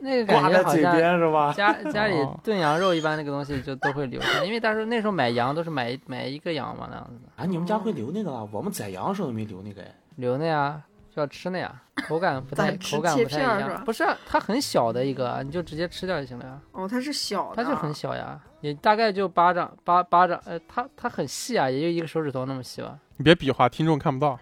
[0.00, 1.52] 那个感觉好像边是吧？
[1.58, 8.46] 家家里哦炖羊肉一般那个东西就都会留下，因为当时那时候买羊都是买买一个羊嘛那样子的，啊，你们家会留那个啊？
[8.52, 9.92] 我们宰羊的时候都没留那个哎。
[10.16, 13.84] 留的呀，就要吃的呀，口感不太口感切不太一样是。
[13.84, 16.60] 不是啊，它很小的一个，你就直接吃掉就行了呀。
[16.72, 22.98] 哦，它是小的，它就很小呀，也大概就巴掌巴巴掌，呃，它它很细啊，也就一个手指头那么细吧。
[23.16, 24.38] 你别比划，听众看不到。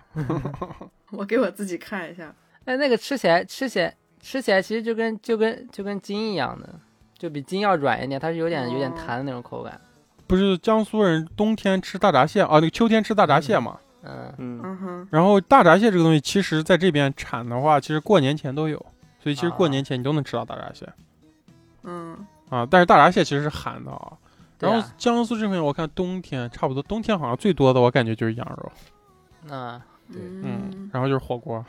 [1.12, 2.34] 我给我自己看一下。
[2.64, 6.68] 哎，那个吃起来吃起来吃起来其实就跟就跟就跟筋一样的，
[7.16, 9.80] 就比筋要软一点，它是有点有点哦弹的那种口感。
[10.26, 13.78] 不是江苏人冬天吃大闸蟹啊，那个秋天吃大闸蟹嘛。
[13.78, 13.85] 嗯，
[14.38, 14.76] 嗯，嗯。
[14.78, 18.78] 哼，然后大闸蟹这个东西，其实在这边产的话，其实过年前都有，
[19.20, 20.88] 所以其实过啊年前你都能吃到大闸蟹。
[21.82, 22.16] 嗯，
[22.48, 22.66] 啊。
[22.70, 24.12] 但是大闸蟹其实是寒的啊。
[24.58, 28.72] 然后江苏这边我看冬天差不多，冬天好像最多的我感觉就是羊肉，
[29.44, 30.20] 那对。
[30.22, 31.64] 嗯，然后就是火锅。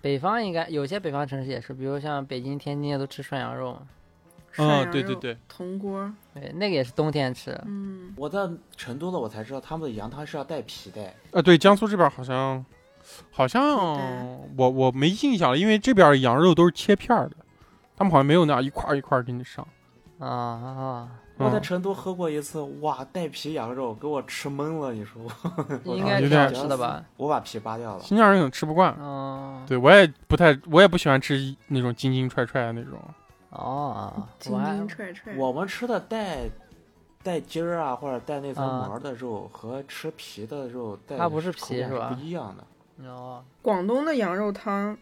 [0.00, 3.80] 北方应该有些北方城市也是，比如像北京、天津都吃涮羊肉嘛，
[4.56, 7.58] 嗯，对对对，铜锅，对，那个也是冬天吃。
[7.66, 11.00] 嗯，我在成都的我才知道他们的羊汤是要带皮的。
[11.32, 12.64] 呃，对，江苏这边好像
[13.30, 13.66] 好像
[14.56, 17.36] 我我没印象了，因为这边羊肉都是切片儿的，
[17.96, 19.66] 他们好像没有那样一块儿一块儿给你上。
[20.18, 25.22] 啊啊，嗯我在成都喝过一次，哇，带皮羊肉给我吃懵了，你说
[25.84, 27.02] 我 应该挺有点好吃的吧？
[27.16, 28.02] 我把皮扒掉了。
[28.02, 33.00] 新疆人可能吃不惯，嗯，对我也不太，我也不喜欢吃那种筋筋踹踹的那种。
[33.50, 35.36] 哦，筋我还筋踹踹。
[35.36, 36.48] 我们吃的带
[37.22, 43.08] 带筋儿啊，或者带那层啊膜的肉和吃皮的肉带它不是皮是吧不一样的。
[43.08, 44.96] 哦，广东的羊肉汤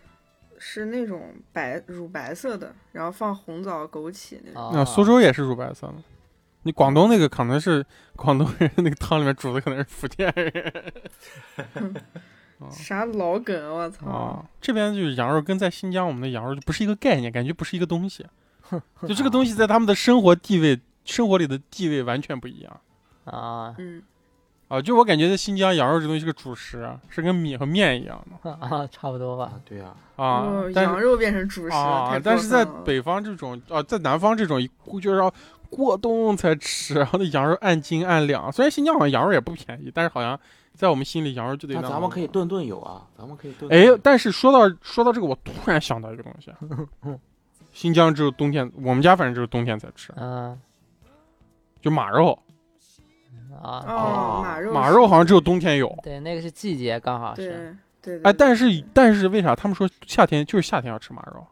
[0.58, 4.62] 是那种白乳白色的，然后放红枣、枸杞那种。
[4.62, 5.94] 哦那苏州也是乳白色的，
[6.62, 7.84] 你广东那个可能是
[8.16, 10.92] 广东人那个汤里面煮的可能是福建人
[12.70, 14.06] 啥老梗，我操！
[14.10, 14.44] 啊。
[14.60, 18.26] 这边就是羊肉跟在新疆我们的羊肉就不是一个概念，感觉不是一个东西。
[19.08, 22.80] 就这个东西在他们的生活地位、生活里的地位完全不一样。
[23.24, 24.02] 啊，嗯，
[24.68, 31.74] 啊，就我感觉在新疆羊肉这东西是个主食，啊是跟米和面一样的 啊，差不多吧啊。，对呀，啊哦，羊肉变成主食，
[32.22, 34.68] 但是在北方这种啊，在南方这种一
[35.00, 35.32] 就是要
[35.70, 40.38] 过冬才吃，然后那羊肉按斤按两，虽然新疆好像羊肉也不便宜，但是好像
[40.78, 43.68] 在我们心里羊肉就得那那咱们可以顿顿有啊，咱们可以顿。
[43.68, 46.52] 哎，但是说到说到这个，我突然想到一个东西，
[47.74, 50.56] 新疆只有冬天，我们家反正只有冬天才吃，嗯
[51.82, 52.38] 就马肉，
[53.60, 55.92] 啊，哦，马肉马肉好像只有冬天有。
[56.00, 61.44] 对，那个是季节刚好对是，对对，哎，但是但是为啥他们说夏天就是夏天要吃马肉？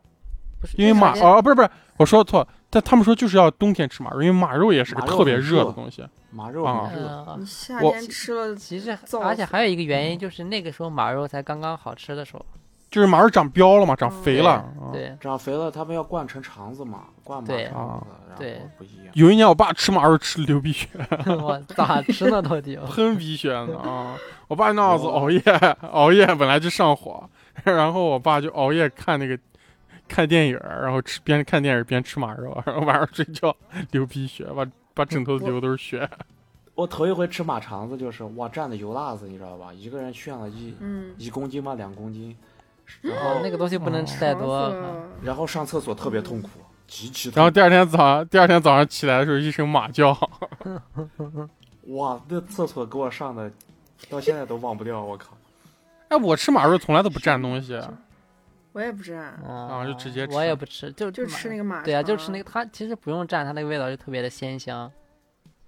[0.60, 6.04] 不是因为马哦不是不是，我说错，但他们说就是要冬天吃马肉，因为马肉也是个特别热热的东西。
[6.30, 6.90] 马肉啊
[7.26, 12.44] 很夏我天吃了其实而且还有一个原因就是那个时候马肉才刚刚好吃的时候，
[12.90, 14.50] 就是马肉长膘了嘛，长嗯肥了。
[14.50, 18.06] 啊对，长肥了他们要灌成肠子嘛，灌马对肠子，
[18.38, 19.06] 对然后不一样。
[19.14, 20.88] 有一年我爸吃马肉吃流鼻血，
[21.40, 22.76] 我咋吃呢到底？
[22.90, 24.14] 喷鼻血呢啊！
[24.48, 25.40] 我爸那样子熬夜，
[25.92, 27.28] 熬夜本来就上火，
[27.64, 29.38] 然后我爸就熬夜看那个
[30.08, 33.54] 看电影，然后吃边看电影边吃马肉， 然后晚上睡觉
[33.90, 36.08] 流鼻血，把把枕头流都是血。
[36.74, 39.72] 我头一回吃马肠子就是哇蘸的油辣子，你知道吧？
[39.72, 42.36] 一个人炫了一嗯，一公斤吧，两公斤，
[43.00, 44.74] 然后哦那个东西不能吃太多
[45.22, 46.50] 然后上厕所特别痛苦，
[46.86, 47.36] 极其痛苦。
[47.38, 50.10] 然后第二天早上，第二天早上起来的时候一声马叫，
[51.88, 53.50] 哇，那厕所给我上的，
[54.10, 55.02] 到现在都忘不掉。
[55.02, 55.28] 我靠，
[56.08, 57.80] 哎，我吃马肉从来都不蘸东西，
[58.76, 61.62] 我也不蘸，啊就直接吃我也不吃，就就吃那个。
[61.62, 64.92] 个马对啊，就吃那个，它其实不用蘸，它那个味道就特别的鲜香，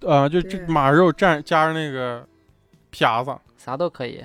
[0.01, 2.23] 呃，就这马肉蘸加上那个
[2.91, 4.23] 皮牙子啥都可以。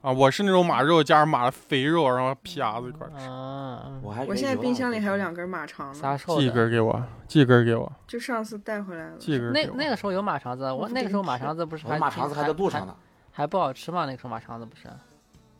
[0.00, 3.26] 啊，我是那种马肉加上马的肥肉，然后皮牙子一块吃。
[3.28, 6.50] 嗯，我还我现在冰箱里还有两根马肠呢，寄？
[6.50, 9.10] 根给我，寄一根给我，就上次带回来了。
[9.12, 9.66] 那寄一根那。
[9.74, 12.96] 那个时候有马肠子，我我那个时候马肠子不是还我马肠子还在路上呢，呢。
[13.32, 14.06] 还不好吃吗？
[14.06, 14.88] 那个时候马肠子不是？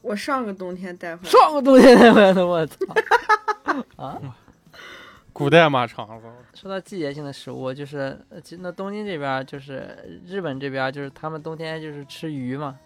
[0.02, 2.76] 我上个冬天带回来，上个冬天带回来的，我操！
[3.96, 4.20] 啊，
[5.32, 12.78] 古代马肠子，说到季节性的食物，就是呃其实那东京这边就是日本这边就是他们冬天就是吃鱼嘛，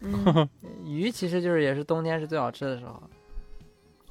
[0.00, 0.48] 嗯，
[0.86, 3.02] 鱼其实就是也是冬天是最好吃的时候。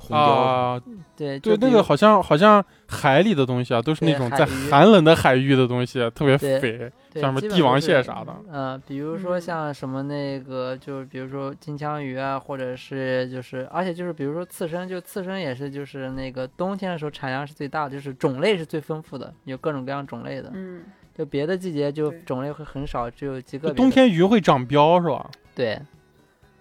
[0.09, 0.81] 啊，
[1.15, 8.33] 对，对，就那个好像好像海里的东西啊，都是那种在寒冷的海域的东西，特别肥，像什么帝王蟹啥的。
[8.51, 20.49] 嗯、比如说嗯像什么那个，就比如说金枪鱼啊，或者是就是，而且就是比如说刺身，就刺身也是就是那个冬天的时候产量是最大的，就是种类是最丰富的，有各种各样种类的。
[20.53, 20.83] 嗯，
[21.15, 25.29] 就别的季节就种类会很少，只有几个冬天鱼会长膘是吧？
[25.53, 25.79] 对，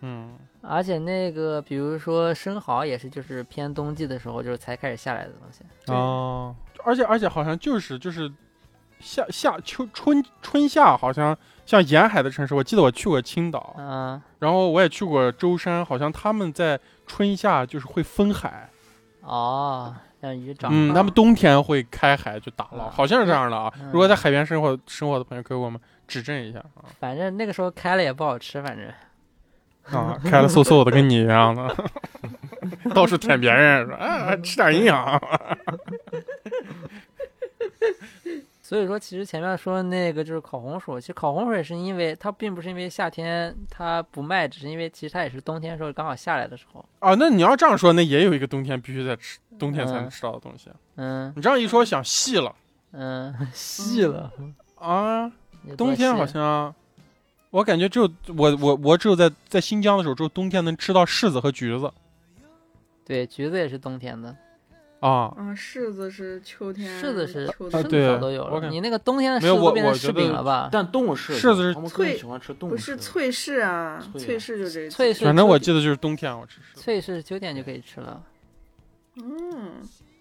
[0.01, 0.33] 嗯，
[0.68, 5.64] 而且那个比如说生蚝也是就是偏冬季的时候就是才开始下来的东西。
[5.87, 6.54] 对哦，
[6.85, 8.31] 而且而且好像就是就是
[9.00, 18.68] 夏夏秋春春夏，好像像沿海的城市，我记得我去过青岛，嗯，然后我也去过舟山，好像他们在春夏就是会分海，
[19.22, 23.72] 哦，让鱼长嗯，大他们冬天会开海就打捞，啊好像是这样的啊。
[23.81, 26.85] 嗯如果在海边生活生活的朋友，可以给我们指正一下啊。
[26.98, 28.87] 反正那个时候开了也不好吃，反正。
[29.96, 31.74] 啊，开了嗖嗖的，跟你一样的，
[32.94, 35.20] 到处舔别人，说啊，吃点营养。
[38.62, 46.85] 所以说，其实前面说那个就是烤红薯，其实烤红薯也是因为它并不是因为夏天它不卖，只是因为其实它也是冬天的时候刚好下来的时候。
[46.98, 50.70] 啊，那你要这样说，那也有一个冬天必须在吃，冬天才能嗯吃到的东西。
[50.96, 52.55] 嗯你这样一说，想细了
[52.92, 54.31] 嗯，细了。
[54.74, 55.33] 啊。
[55.77, 56.74] 冬天好像，
[57.50, 61.90] 我感觉只有我我我只有在在新疆的时候，只有冬天能吃到柿子和橘子
[63.04, 64.37] 对橘子也是冬天的，
[65.00, 65.32] 啊。
[65.34, 68.68] 啊，柿子是秋天，柿子是秋天，对都有了。
[68.68, 70.68] 你那个冬天的柿子都变成柿饼了吧？
[70.70, 76.80] 但冻柿柿子是脆喜欢吃冻柿，不是脆柿啊，脆柿就这脆柿反正我记得就是冬天我吃柿子。
[76.82, 78.22] 脆柿秋天就可以吃了。
[79.16, 79.72] 嗯，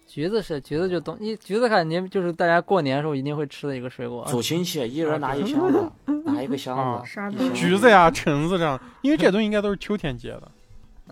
[0.08, 4.24] 橘子是橘子就冬你橘子感觉就是大家过年的时候一定会吃的一个水果。
[4.24, 5.92] 走亲戚，一人拿一箱子，
[6.24, 10.50] 拿一个箱啊子，橘子呀、橙子这样，因为这些东西应该都是秋天结的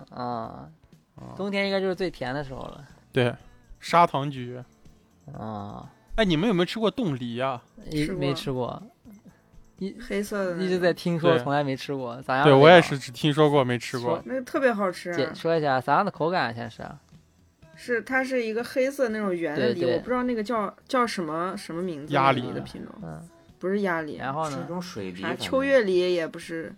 [0.09, 0.67] 啊，
[1.15, 1.37] 啊。
[1.37, 2.83] 冬天应该就是最甜的时候了。
[3.11, 3.31] 对，
[3.79, 4.59] 砂糖橘。
[5.37, 7.61] 啊，哎，你们有没有吃过冻梨啊？
[8.17, 8.81] 没吃过
[9.77, 12.19] 一，黑色的那一直在听说，对从来没吃过。
[12.23, 12.43] 咋样？
[12.43, 12.97] 对我也是。
[12.97, 14.19] 只听说过，没吃过。
[14.25, 16.55] 那个特别好吃、说一下咋样的口感？
[16.55, 16.81] 先是
[17.77, 23.21] 是它是一个黑色那种圆的梨，对对我不知道那个叫叫什么什么名字，鸭梨梨的品种，嗯，
[23.59, 24.57] 不是鸭梨，然后呢？
[24.57, 26.73] 是一种水梨啥，秋月梨也不是，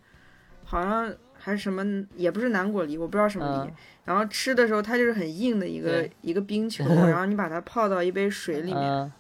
[0.66, 3.72] 好像还是什么，也不是南果梨，我不知道什么梨。
[3.72, 3.76] 嗯
[4.06, 9.12] 然后吃的时候它就是很硬的一个一个冰球， 嗯然后你把它泡到一杯水里面，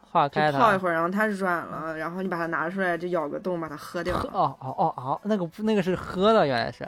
[0.00, 0.58] 化开它。
[0.58, 4.28] 泡一会儿，然后它软了，然后你把它拿出来，就咬个洞把它喝掉喝。
[4.30, 6.84] 哦哦哦哦，那个那个是喝的，原来是。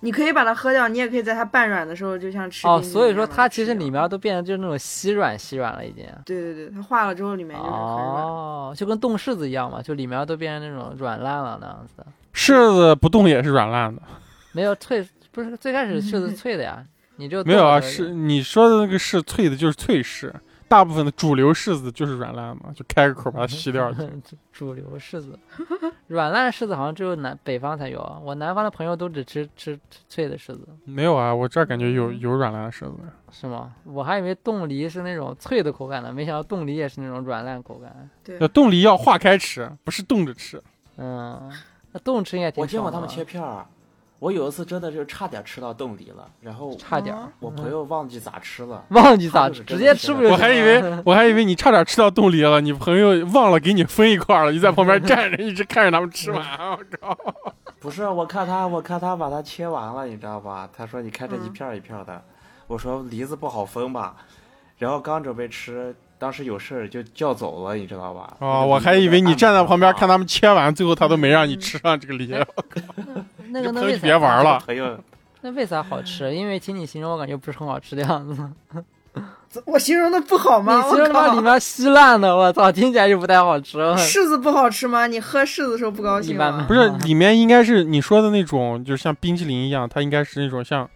[0.00, 6.04] 你可以把它喝掉，你也可以在它半软的时候，就像吃哦，所以说它其实里面都变得就是那种稀软稀软了，已经。
[6.24, 8.24] 对对对，它化了之后里面就是很软。
[8.24, 12.04] 哦，就跟冻柿子一样嘛，就里面都变成那种软烂了那样子。
[12.32, 14.00] 柿子不动也是软烂的，
[14.52, 16.82] 没有脆，不是最开始柿子脆的呀，
[17.16, 20.32] 你就没有啊，是你说的那个是脆的，就是脆柿。
[20.70, 24.08] 大部分的主流柿子就是软烂嘛，就开个口把它吸掉就。
[24.52, 25.36] 主流柿子，
[26.06, 32.92] 软烂柿子好像只有南北方才有，我南方的朋友都只吃吃吃脆的柿子，没有啊，我这儿感觉有有软烂的柿子。
[33.32, 33.74] 是吗？
[33.82, 38.08] 我还以为冻梨是那种脆的口感呢，没想到冻梨也是那种软烂口感。
[38.22, 40.62] 对，冻梨要化开吃，不是冻着吃。
[40.98, 41.50] 嗯，
[41.90, 43.66] 那冻吃应该挺我见过他们切片儿，
[44.20, 56.46] 我有一次真的就差点吃到冻梨了，然后差点我朋友忘记咋吃了， 忘记咋直接吃不了我还以为我还以为你差点吃到冻梨了，你朋友忘了给你分一块儿了，你在旁边站着， 一直看着他们吃完。
[56.70, 57.18] 我靠！
[57.80, 60.68] 不是，我看他，我看他把它切完了，你知道吧？
[60.76, 62.22] 他说：“你看这一嗯片儿一片儿的。
[62.66, 64.14] 我说：“梨子不好分吧？”
[64.76, 68.36] 然后刚准备吃，当时有事儿就叫走了，你知道吧？
[68.40, 72.28] 哦，我还以为你站在旁边看他们切完，最后他都没让你吃上这个梨。
[73.48, 74.62] 那个那为啥别玩了。
[74.66, 74.98] 朋友
[75.40, 76.34] 那为啥好吃？
[76.34, 78.38] 因为听你形容，我感觉不是很好吃的样子。
[79.64, 80.76] 我形容的不好吗？
[80.76, 83.78] 你形容里面稀烂的，我操，听起来就不太好吃。
[83.78, 85.06] 柿子不好吃吗？
[85.06, 86.38] 你喝柿子的时候不高兴？
[86.68, 90.88] 不是，里面应该是你说的那种，就是像冰淇淋一样，它应该是那种像，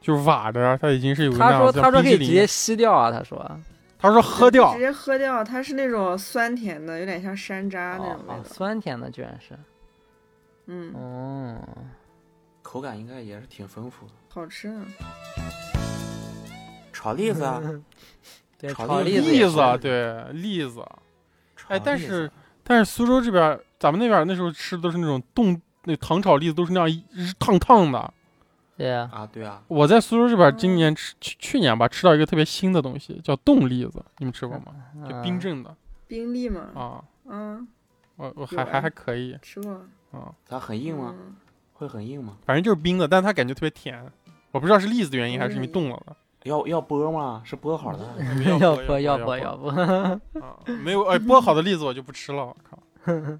[0.00, 2.46] 就是瓦的，它已经是有那他说样他说可以直接。
[2.46, 3.38] 吸掉啊，他说
[3.98, 8.34] 他说喝掉直，接喝掉，它是那种酸甜的，有点像山楂那哦种味道。
[8.34, 9.58] 哦酸甜的居然是，
[10.66, 11.58] 嗯，哦，
[12.62, 14.12] 口感应该也是挺丰富的。
[14.28, 14.86] 好吃呢。
[16.92, 17.60] 炒栗子啊，
[18.58, 20.84] 对，炒炒栗子栗栗子对栗子。
[21.56, 22.30] 炒哎，但是
[22.62, 27.04] 但是苏州这边，咱们那边那时候吃的都是那种冻，那糖炒栗子都是那样一
[27.38, 28.14] 烫烫的。
[28.78, 34.66] 对啊，啊，对啊，我在苏州这边今年吃去去年吧，吃到一个特别新的东西，叫冻栗子，你们吃过吗？
[35.08, 35.76] 就嗯冰镇的
[36.06, 37.66] 冰粒嘛，啊，嗯，
[38.16, 39.72] 我我还还还可以吃过。
[40.12, 41.12] 啊，它很硬吗？
[41.18, 41.34] 嗯
[41.74, 42.36] 会很硬吗？
[42.46, 44.04] 反正就是冰的，但它感觉特别甜。
[44.52, 46.16] 我不知道是栗子的原因还是因为冻了的。
[46.44, 47.42] 要要剥吗？
[47.44, 48.04] 是剥好的。
[48.60, 49.80] 要不不要不不要剥，
[50.40, 52.78] 啊，没有哎，剥好的栗子我就不吃了，我靠。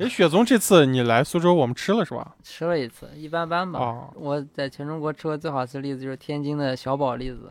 [0.00, 2.34] 哎，雪松这次你来苏州，我们吃了是吧？
[2.42, 3.78] 吃了一次，一般般吧。
[3.78, 7.50] 哦我在全中国吃过最好吃的栗子就是天津的小宝栗子。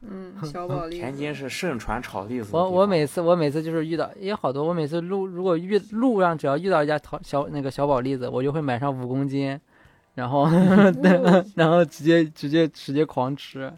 [0.00, 1.00] 嗯， 小宝栗子。
[1.00, 2.68] 天津是盛传炒栗子我。
[2.68, 9.56] 我每次我每次就是遇到也好多，我每次路如果遇路上只要遇到一家淘小那个小宝栗子，我就会买上五公斤，
[10.14, 10.48] 然后
[11.54, 13.72] 然后直接直接直接狂吃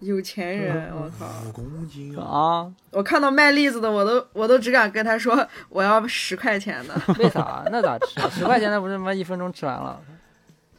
[0.00, 1.26] 有钱人，我靠！
[1.48, 2.22] 五公斤啊！
[2.24, 2.72] 啊！
[2.90, 7.62] 我看到卖栗子的，我都我都只敢跟他说我要十块钱的，为啥？
[7.70, 8.20] 那咋吃？
[8.30, 10.00] 十块钱那不是他妈一分钟吃完了？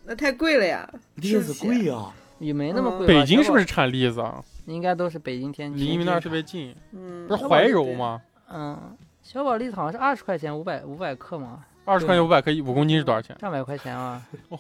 [0.06, 0.90] 那太贵了呀。
[1.16, 3.14] 栗子贵啊、也没那么贵吧。
[3.14, 4.44] 北京是不是产栗子啊？
[4.66, 5.86] 应该都是北京天津？
[5.86, 8.22] 离你们那儿特别近，嗯，不是怀柔吗？
[8.52, 13.36] 嗯，小宝栗子好像是二十块钱五百五百克嘛，二十块钱五百克，五公斤是多少钱？
[13.40, 14.58] 上百块钱啊，哦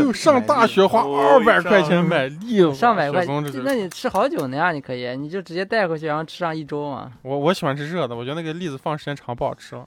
[0.00, 4.72] 呦， 上大学花哦二百块钱买栗子，上百块钱，那你吃好久呢呀？
[4.72, 7.12] 你可以，你就直接带回去，然后吃上一周嘛。
[7.22, 9.86] 我我喜欢吃热的，我觉得那个栗子放时间长不好吃了。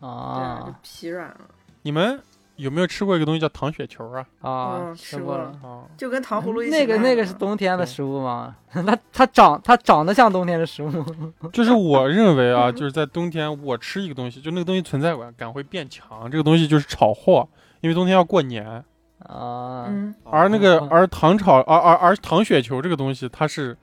[0.00, 1.36] 对啊，就啊皮软了，
[1.82, 2.20] 你们
[2.58, 4.26] 有没有吃过一个东西叫糖雪球啊？
[4.42, 5.44] 啊，嗯吃过了。
[5.62, 8.54] 啊，就跟糖葫芦一起那个那个是冬天的食物吗？
[8.70, 10.90] 它 它长它长得像冬天的食物。
[11.52, 16.30] 就是我认为啊，就是在冬天我吃一个东西，就那个东西存在感感会变强。
[16.30, 17.48] 这个东西就是炒货，
[17.80, 18.84] 因为冬天要过年。
[19.20, 23.76] 啊，嗯，而那个哦而糖炒而而而糖雪球这个东西，它是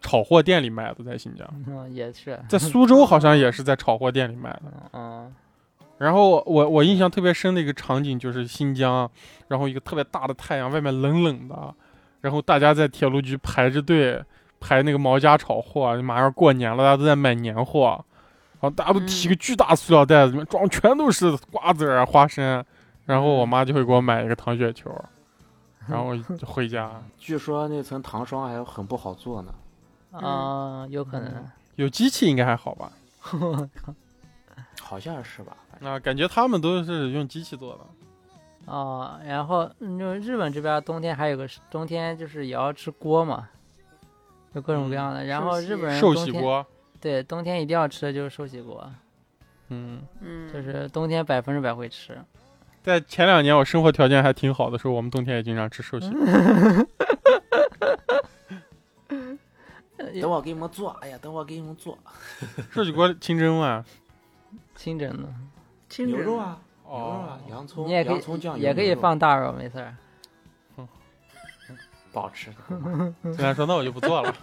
[0.00, 2.38] 炒货店里卖的，在新疆，嗯，也是。
[2.48, 4.62] 在苏州好像也是在炒货店里卖的。
[4.92, 5.32] 嗯
[5.98, 9.10] 然后我我印象特别深的一个场景就是新疆，
[9.48, 11.74] 然后一个特别大的太阳，外面冷冷的，
[12.20, 14.24] 然后大家在铁路局排着队
[14.60, 18.04] 排那个毛家炒货，马上过年了，大家都在买年货，
[18.60, 22.64] 然后大家都提个巨大塑料袋子，里面装全都是瓜子儿啊、花生，
[23.04, 24.90] 然后我妈就会给我买一个糖雪球，
[25.88, 27.02] 然后就回家。
[27.16, 29.52] 据说那层糖霜还很不好做呢。
[30.12, 31.44] 啊，有可能。
[31.76, 32.92] 有机器应该还好吧？
[34.80, 35.56] 好像是吧？
[35.82, 37.80] 啊，感觉他们都是用机器做的。
[38.72, 43.48] 哦，然后嗯就日本这边冬天还有个冬天就是也要吃锅嘛，
[44.52, 45.24] 有各种各样的。
[45.24, 46.66] 然后日本人寿喜锅，
[47.00, 48.90] 对冬天一定要吃的就是寿喜锅，
[49.68, 52.18] 嗯，嗯，就是冬天百分之百会吃。
[52.82, 56.18] 在前两年我生活条件还挺好的时候，我们冬天也经常吃寿喜锅。
[60.20, 61.96] 等我给你们做，哎呀，等我给你们做
[62.72, 63.84] 寿喜锅清蒸嘛，
[64.74, 65.28] 清蒸的，
[66.06, 69.94] 牛肉啊，牛肉哦啊，，洋葱，你也可洋葱酱油以也可以放大肉，没事儿。
[72.10, 72.50] 不好吃。
[73.34, 74.34] 虽然说那我就不做了。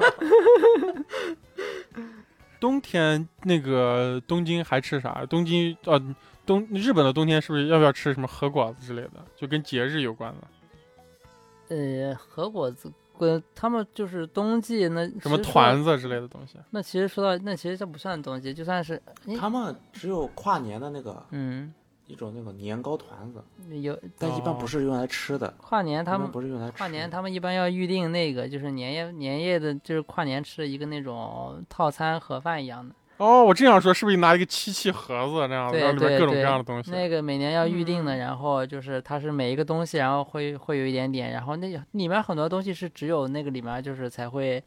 [2.60, 5.26] 冬天那个东京还吃啥？
[5.28, 6.00] 东京呃，
[6.46, 9.24] 东日本的冬天是不是要不要吃什么和果子之类的？
[9.36, 16.58] 就跟节日有关的，呃，和果子，呃，他们就是冬季那什么团子之类的东西。
[16.72, 19.02] 那其实说到那其实这不算冬季，就算是
[19.38, 21.74] 他们只有跨年的那个嗯
[22.08, 23.44] 一种那个年糕团子，
[23.82, 26.78] 有但一般不是用来吃的，跨年他们不是用来吃。
[26.78, 36.92] 跨年他们一般要预定那个就是年夜年夜的，就是跨年吃的一个那种套餐盒饭一样的，哦，我这样说是不是拿一个漆器盒子那样子，对然后里边各种各样的东西？
[36.92, 44.62] 那个每年要预定的，嗯然后就是它是每一个东西，然后会会有一点点，然后那里面很多东西是只有那个里面就是才会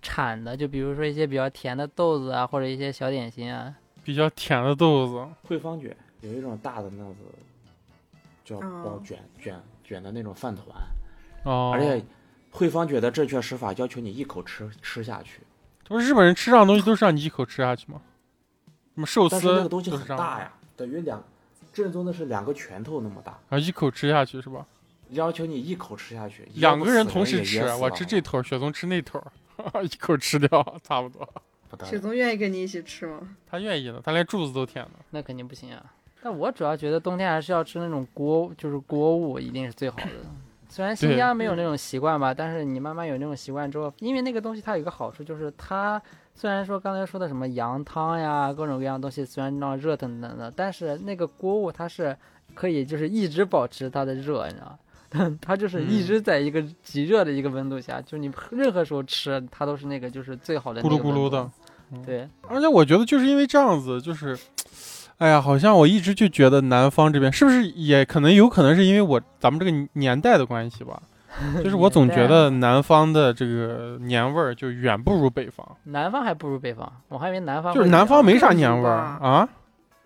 [0.00, 3.72] 产的，就比如说一些比较甜的豆子啊，或者一些小点心啊，
[4.02, 7.20] 比较甜的豆子，汇芳卷有一种大的那样子，
[8.44, 10.66] 叫包哦卷卷卷的那种饭团，
[11.44, 12.04] 哦，而且
[12.50, 15.40] 汇芳卷的正确吃法要求你一口吃吃下去，
[15.92, 18.00] 不是日本人吃这样东西都是让你一口吃下去吗？
[18.94, 21.22] 什么寿但是那司个东西很大呀，等于两
[21.72, 24.66] 正宗的是两个拳头那么大，然后一口吃下去是吧？
[25.10, 31.28] 要求你一口吃下去， 两个人同时吃我吃这头儿，雪松吃那头儿， 一口吃掉，差不多。
[31.84, 31.98] 雪。
[31.98, 33.20] 松愿意跟你一起吃吗？
[33.50, 34.90] 他愿意的，他连柱子都舔了。
[35.10, 35.84] 那肯定不行啊。
[36.22, 40.04] 但我主要觉得冬天还是要吃那种锅，就是锅物一定是最好的。
[40.72, 46.00] 虽然新疆没有那种习惯吧，但是你慢慢有那种习惯之后，因为那个东西它有一个好处，就是它
[46.34, 52.16] 虽然说刚才说的什么羊汤呀，各种各样东西虽然让热腾腾的，但是那个锅物它是
[52.54, 54.66] 可以就是一直保持它的热，你知道
[55.28, 55.38] 吗？
[55.44, 61.50] 它就是一直在一个极热的一个温度下，就你任何时候吃它都是那个就是最好的咕噜咕噜的。
[62.06, 64.34] 对，而且我觉得就是因为这样子，就是，
[65.22, 71.00] 哎呀，好像我一直就觉得南方这边是不是也可能有可能是因为我咱们这个年代的关系吧，
[71.62, 79.48] 就是我总觉得南方的这个年味儿就远不如北方，南方还不如北方，我还以为南方就是南方没啥年味儿啊。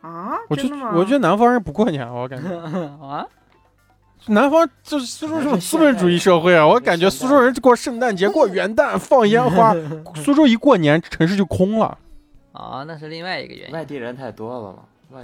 [0.03, 0.93] 啊，我就真的吗？
[0.95, 2.55] 我觉得南方人不过年，我感觉
[3.03, 3.27] 啊，
[4.27, 9.75] 南方就是苏州这种资本主义社会啊，我感觉苏州人过圣诞节、过 元旦、放烟花，
[10.14, 11.97] 苏州一过年城市就空了。
[12.53, 13.75] 啊，那是另外一个原因。
[13.75, 14.79] 外地人太多了嘛。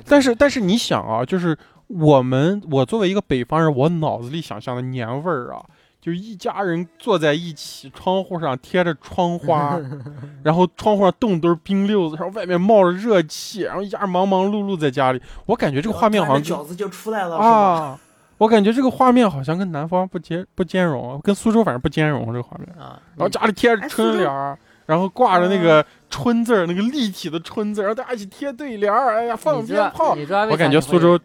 [0.07, 5.63] 但是但是你想啊，就是我们我作为一个北方人，我脑子里想象的年味儿啊，
[6.01, 9.79] 就一家人坐在一起，窗户上贴着窗花，
[10.43, 18.01] 然后窗户上冻墩儿冰溜子，然后外面冒着热气，然后一家人忙忙碌碌在家里，我感觉这个画面好像饺子就出来了，啊，
[18.39, 22.69] 我感觉这个画面好像跟南方不兼不兼容，跟苏州反正不兼容这个画面。
[22.77, 30.15] 啊，然后家里贴着春联儿，然后挂着那个春字儿，那个立体的春字儿，然后大家一起贴对联儿，哎呀，放鞭炮。
[30.15, 31.19] 你知道为啥我感觉苏州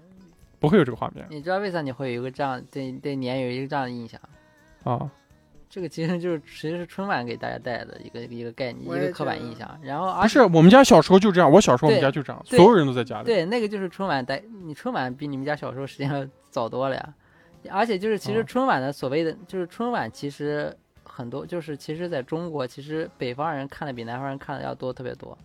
[0.60, 4.20] 不会有这个画面你知道为啥你会有一个这样对对年有一个这样的印象？
[4.84, 5.10] 啊。
[5.70, 9.70] 这个其实就是其实是春晚给大家带来的一个一个概念，一个刻板印象。
[9.84, 13.26] 然后而不是，我们家小时候就这样，我小时候我们家就这样，所有人都在家里。
[13.26, 17.14] 对那个就是春晚带你春晚比你们家小时候时间要早多了呀。
[17.70, 20.74] 而且就是其实哦春晚的所谓的就是春晚其实
[21.18, 25.36] 很多就是其实在中国其实北方人看的比南方人看的要多特别多。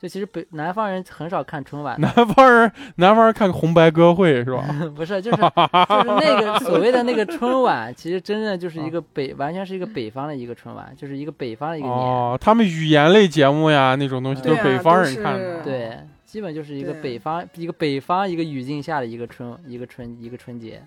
[0.00, 4.64] 就其实北南方人很少看春晚， 南方人，南方人看红白歌会是吧？
[4.94, 15.62] 不是，就是就是那个 所谓的那个春晚，其实真正就是啊一个北，完全是一个北方的一个春晚，就是一个北方的一个年，哦，他们语言类节目呀那种东西都是北方人看的。
[15.62, 20.80] 对，基本就是一个北方一个北方一个语境下的一个春一个春一个春节。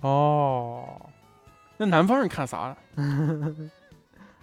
[0.00, 0.84] 哦，
[1.78, 2.76] 那南方人看啥？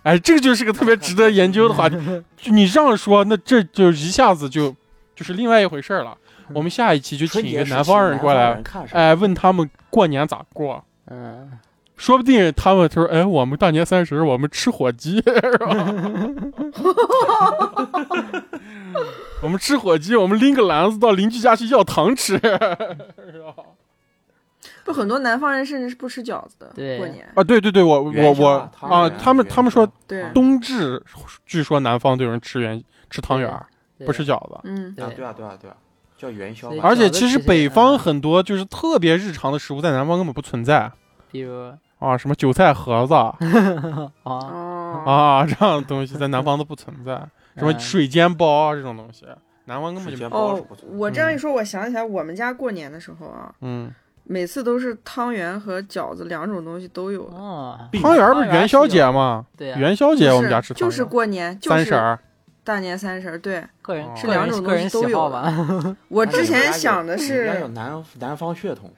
[0.04, 1.96] 哎，这个就是个特别值得研究的话题。
[2.36, 4.76] 就你这样说，那这就一下子就
[5.16, 6.18] 就是另外一回事儿了。
[6.54, 8.62] 我们下一期就请一个南方人过来？
[8.92, 10.84] 哎，问他们过年咋过。
[11.08, 11.50] 嗯，
[11.96, 15.68] 说不定他们他说，哎，我们大年三十我们吃火鸡，是吧？
[19.42, 22.78] 我们吃火鸡，我们拎个篮子到邻居家去要糖吃，是吧？
[24.86, 27.28] 不，很多南方人甚至是不吃饺子的，对过年。
[27.36, 31.02] 啊，对对对，我我我啊他们他们说对，冬至，
[31.46, 33.66] 据说南方都有人吃元吃汤圆儿，
[34.06, 34.60] 不吃饺子。
[34.64, 35.76] 嗯，对啊，对啊，对啊，对啊，
[36.18, 36.72] 叫元宵。
[36.82, 40.92] 而且其实北方嗯很多就是特别日常的食物，在南方根本不存在
[41.32, 43.14] 比如啊，什么韭菜盒子
[44.24, 44.44] 啊
[45.06, 47.14] 啊， 这样的东西在南方都不存在，
[47.58, 49.26] 什么嗯水煎包啊这种东西，
[49.66, 50.66] 南方根本就煎包是哦。
[50.92, 53.90] 我这样一说，我想起来，我们家过年的时候啊，嗯
[54.26, 57.36] 每次都是汤圆和饺子两种东西都有的。
[57.36, 59.46] 哦，汤圆不是元宵节吗？
[59.58, 62.20] 对啊、元宵节我们家吃汤圆，就是过年，就是三十儿。
[62.64, 63.38] 大年三十儿。
[63.38, 65.96] 对个人哦是两种个人喜东西都有好吧。
[66.08, 68.90] 我之前想的你们家有是，南南方血统，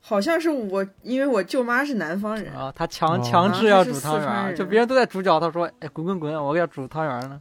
[0.00, 7.38] 好像是我，因为我舅妈是南方人，啊，她强哦强制要煮汤圆就别人都在煮饺子，他说：“哎，滚滚滚，我要煮汤圆儿呢。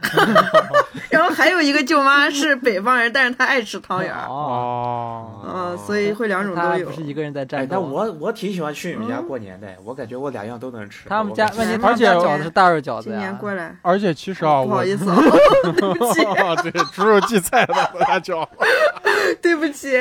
[1.10, 7.00] 然后还有一个舅妈是北方人，但是她爱吃”汤圆儿，哦，哦，嗯，所以会两种都有他不。
[7.00, 7.68] 是一个人在哎战，斗。
[7.70, 11.08] 但我我挺喜欢去你们家嗯过年的，我感觉我两样都能吃。
[11.08, 13.38] 他们家问题，而他们家且饺子是大肉饺子今年呀。
[13.40, 15.16] 过来，而且其实啊，我不好意思啊，
[15.62, 18.48] 对不起，对猪肉荠菜的大家叫，
[19.42, 19.96] 对不起。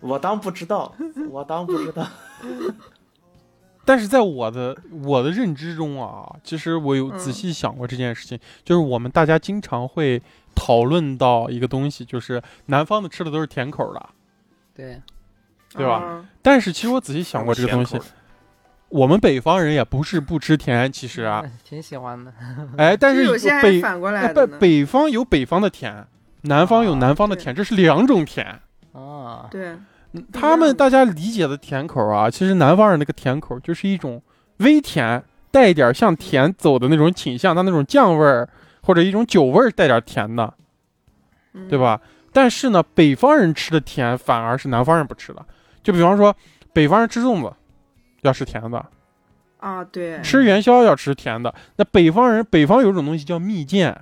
[0.00, 0.92] 我当不知道，
[1.30, 2.04] 我当不知道。
[3.84, 10.22] 但是在我的我的认知中啊，其实我有嗯仔细想过这件事情，就是我们大家经常会
[10.54, 14.08] 讨论到一个东西，就是南方的吃的都是甜口的，
[14.74, 15.00] 对，
[15.74, 17.98] 对吧嗯但是其实我仔细想过这个东西
[18.88, 22.30] 我们北方人也不是不吃甜，其实啊，挺喜欢的。
[22.76, 24.46] 哎，但是有些还北反过哎来的。
[24.46, 26.06] 北北方有北方的甜，
[26.42, 28.60] 南方有南方的甜，这是两种甜。
[28.92, 29.74] 啊，对，
[30.32, 34.22] 他们大家理解的甜口啊，其实南方人那个甜口就是一种
[34.58, 38.48] 微甜，带一点向甜走的那种倾向，它那种酱味儿
[38.82, 40.52] 或者一种酒味儿带点甜的，
[41.54, 41.78] 嗯对？
[41.78, 42.00] 吧？
[42.32, 45.44] 但是呢，北方人吃的甜反而是南方人不吃的。
[45.82, 46.34] 就比方说，
[46.72, 47.52] 北方人吃粽子
[48.22, 48.86] 要吃甜的，
[49.58, 51.54] 啊，对，吃元宵要吃甜的。
[51.76, 53.94] 那北方人，北方有一种东西叫蜜饯，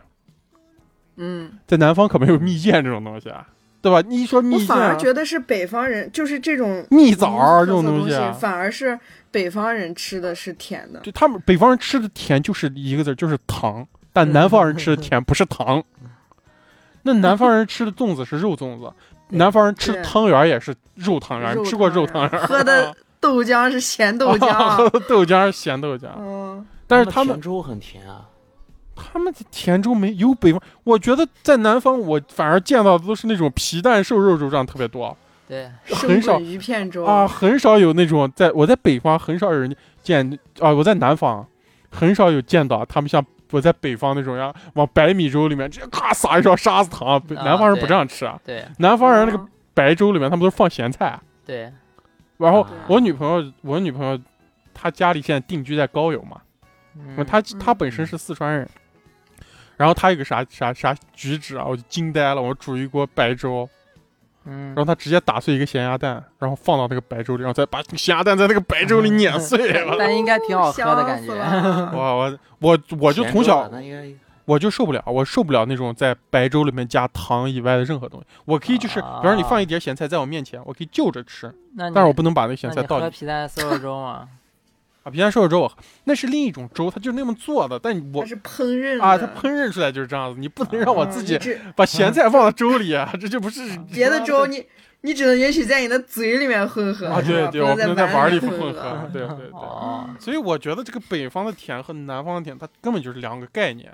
[1.16, 3.48] 嗯，在南方可没有蜜饯这种东西啊，
[3.82, 4.02] 对吧？
[4.06, 8.98] 你一说蜜饯我反而啊，觉得是北方人，就是这种蜜枣这种东西啊，反而是
[9.30, 11.00] 北方人吃的是甜的。
[11.00, 15.82] 就他们北方人吃的甜就是一个字，就是糖，但南方人吃的甜不是糖。
[17.02, 18.92] 那南方人吃的粽子是肉粽子，
[19.30, 22.46] 南方人吃的汤圆也是肉汤圆吃过肉汤汤圆？
[22.46, 28.28] 喝的豆浆是咸豆喝浆，的豆浆是咸豆浆， 嗯，但是他们甜粥很甜啊，
[29.12, 35.16] 他们的甜粥没有北方，我觉得在南方我反而见到的都是那种皮蛋瘦肉粥这样特别多。
[35.48, 36.38] 对，很少。
[36.38, 37.05] 鱼片粥。
[37.05, 41.44] 啊，，很少有那种在我在北方很少有人见啊，我在南方
[41.90, 51.72] 很少有见到他们像我在北方那种样往白米粥里面直接咔撒一勺沙子糖，南方人不这样吃啊，对，南方人那个嗯白粥里面他们都是放咸菜，对，
[52.36, 52.70] 然后啊。
[52.86, 54.16] 我女朋友我女朋友
[54.72, 56.40] 她家里现在定居在高邮嘛，
[56.96, 57.26] 嗯。
[57.26, 58.68] 她她嗯本身是四川人。
[59.80, 62.42] 然后他有个啥啥啥举止啊，我就惊呆了。
[62.42, 63.66] 我煮一锅白粥，
[64.44, 69.72] 嗯然后他直接打碎一个咸鸭蛋，然后放到那个白粥里，然后再把咸鸭蛋在那个白粥里碾碎。
[69.84, 71.34] 了但应该挺好喝的感觉。
[71.34, 73.70] 哇我我我我就从小
[74.44, 78.26] 我就受不了，我受不了那种在白粥里面加糖以外的任何东西。
[78.44, 84.28] 我可以就是，比方说你放一碟咸菜在我面前，我可以就着吃，那你但是我不能把那个咸菜倒进去皮蛋瘦肉粥嘛？
[85.03, 85.11] 啊。
[85.11, 85.70] 皮蛋瘦肉粥
[86.05, 91.38] 那是另一种粥，它就是那么做的，但我它是烹饪啊，它烹饪出来就是这样子，你不能让我嗯自己
[91.74, 94.66] 把咸菜放到粥里啊，这就不是别的粥你
[95.03, 99.46] 你只能允许在你的嘴里面混合啊，对对，我不能在在碗里里混混合，对对对。
[99.57, 103.90] 哦，所以我觉得这个北方的甜和南方的甜，它根本就是两个概念。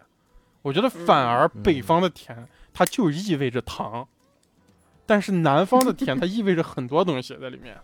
[0.62, 4.08] 我觉得反而北方的甜，它就意味着糖，
[5.06, 7.76] 但是南方的甜，它意味着很多东西在里面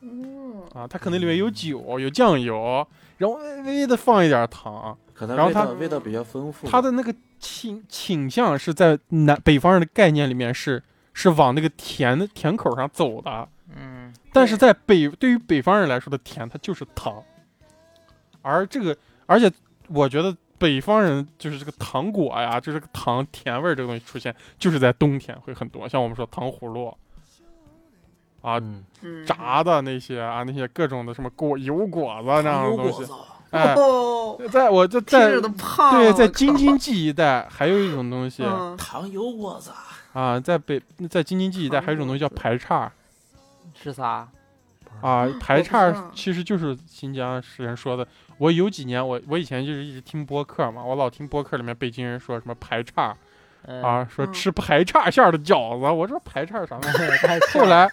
[0.00, 0.62] 嗯。
[0.74, 2.86] 啊，它可能里面有酒、有酱油，
[3.18, 6.68] 然后微微的放一点糖，可能然后它味道比较丰富。
[6.68, 10.82] 它的那个倾倾向是在南北方人的概念里面是
[11.12, 17.22] 是往那个甜的甜口上走的，嗯，但是在北对于北方人来说的甜，它就是糖，
[18.42, 18.96] 而这个，
[19.26, 19.50] 而且
[19.88, 26.94] 我觉得北方人就是这个糖果呀，就是这个糖甜味儿这个东西出现，就是在冬天会很多，像我们说糖葫芦
[28.42, 33.04] 啊，嗯，嗯炸的那些啊，那些各种的什么果油果子这样的东西，
[33.50, 35.30] 哎，哦，在我就在。
[35.30, 39.70] 对在京津冀一带还有一种东西嗯糖油果子，
[40.12, 42.90] 啊，在北在京津冀一带还有一种东西叫排叉。
[43.74, 44.28] 是啥？
[45.00, 48.06] 啊，排叉其实就是新疆人说的。
[48.38, 53.14] 我有几年，我我以前就是一直听播客嘛，我老听播客里面北京人说什么排叉
[53.66, 55.86] 嗯，啊，说嗯吃排叉馅儿的饺子。
[55.86, 57.40] 我说排叉啥玩意儿？
[57.52, 57.90] 后来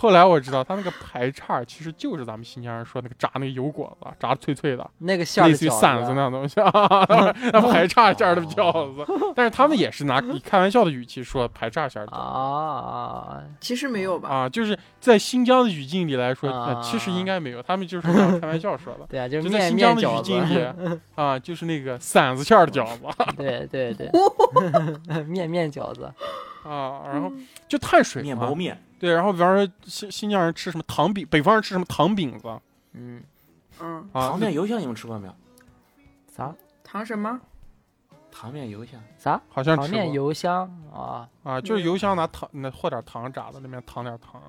[0.00, 6.70] 后来我知道，他那个排叉其实就是咱们新疆人说那个炸那个油果子，炸的脆脆的，那个馅儿类似于馓子那样东西啊，
[7.52, 9.04] 那排叉馅儿的饺子。
[9.34, 12.20] 但是他们也是拿以开玩笑的语气说排叉馅儿的饺子。
[12.20, 14.28] 啊，其实没有吧？
[14.28, 18.06] 啊，就是在新疆的语境里来说，其实应该没有，他们就是
[18.38, 19.00] 开玩笑说的。
[19.10, 20.64] 对啊，就就是在新疆的语境里，
[21.16, 23.02] 啊，就是那个馓子馅儿的饺子。
[23.36, 24.08] 对对对，
[25.24, 26.12] 面面饺子，
[26.64, 27.32] 啊，然后
[27.68, 32.48] 就碳水嘛面包面，对，然后比方说新新疆人吃什么糖饼，北方人吃什么糖饼子
[32.92, 33.22] 嗯，
[33.80, 35.34] 嗯，啊糖，面油香你们吃过没有？
[36.34, 37.40] 啥糖什么？
[38.30, 39.40] 糖面油香，啥？
[39.48, 44.40] 好像吃糖面油香啊，啊，就是油香拿糖那和点糖炸的，里面糖点糖，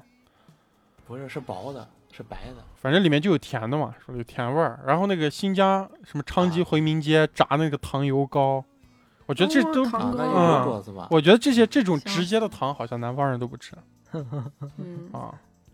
[1.07, 2.63] 不是是薄的，是白的。
[2.75, 4.79] 反正里面就有甜的嘛，说有甜味儿。
[4.85, 8.63] 然后那个新疆什么昌吉啊回民街炸那个糖油糕，
[9.29, 9.83] 我觉得这都？
[11.11, 13.75] 我觉得这些这种直接的糖好像南方人都不吃
[14.11, 15.29] 嗯，啊，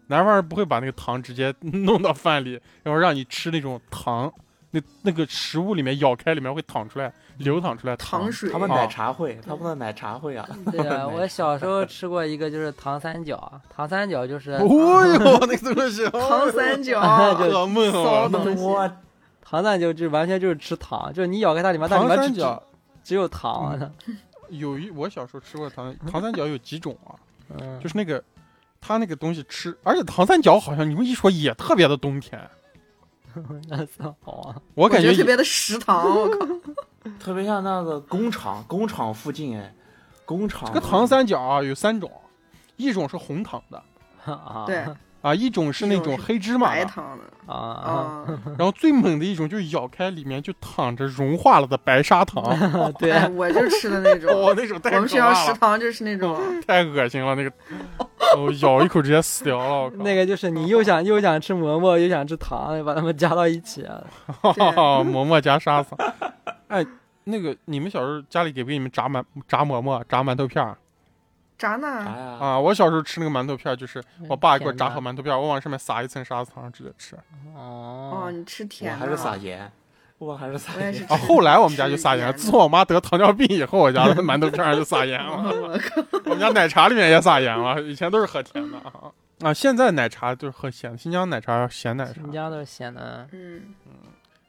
[0.07, 4.29] 南方人不会把那个糖直接弄到饭里，然后让你吃那种糖，
[4.71, 10.45] 那那个食物里面咬开里面会淌出来，流淌出来糖水他们啊奶茶会，他们的奶茶会啊。
[10.69, 17.01] 对啊， 我小时候吃过一个就是糖三角，糖三角就是哦哟，那个东西， 糖三角，
[17.35, 18.03] 就可梦了。
[18.03, 18.91] 骚东西我
[19.41, 22.61] 糖三角就完全就是吃糖，就是你咬开它里面，它里糖面只三角
[23.05, 23.91] 只有糖啊，
[24.49, 27.15] 有一，我小时候吃过糖糖三角有几种啊？
[27.57, 28.21] 嗯，就是那个
[28.81, 32.41] 它那个东西吃，而且糖三角好像你们一说也特别的冬天，
[33.69, 36.45] 那算好啊，我感觉觉特别的食堂，我靠，
[37.19, 39.73] 特别像那个工厂，工厂附近哎，
[40.25, 42.11] 工厂这个糖三角啊有三种，
[42.77, 43.83] 一种是红糖的。
[44.25, 44.83] 啊，对，
[45.25, 48.25] 啊，一种是那种黑芝麻，白糖的啊，啊，
[48.59, 52.43] 然后最猛的一种就是咬开里面就躺着融化了的白砂糖，
[52.99, 54.31] 对 哎，我就吃的那种。
[54.31, 57.51] 哦，那种太我们学校，食堂就是那种， 太恶心了，那个，
[58.35, 64.03] 哦，咬一口直接死掉了，那个就是你又想又想吃馍馍又想吃糖，把它们加到一起啊，
[64.43, 65.95] 哈，馍馍加沙子。
[66.67, 66.85] 哎，
[67.23, 70.77] 那个你们小时候家里给不给你们炸馒炸馍馍、炸馒头片儿
[71.57, 71.87] 炸呢？
[71.87, 72.59] 啊？
[72.59, 77.15] 我小时候吃那个馒头片，就是我爸给我炸好馒头片，我往上面撒一层砂糖直接吃。
[77.55, 79.71] 哦，哦，你吃甜的，还是撒盐，
[80.17, 81.05] 我还是撒盐。
[81.09, 82.25] 啊，后来我们家就撒盐。
[82.25, 85.49] 了自从我妈得糖尿病以后，我家的馒头片儿就撒盐了。
[85.61, 89.11] 我靠，我们家奶茶里面也撒盐了，以前都是喝甜的啊。
[89.41, 93.61] 啊，现在奶茶就是喝咸的，新疆奶茶咸奶茶，新疆都是咸的，嗯，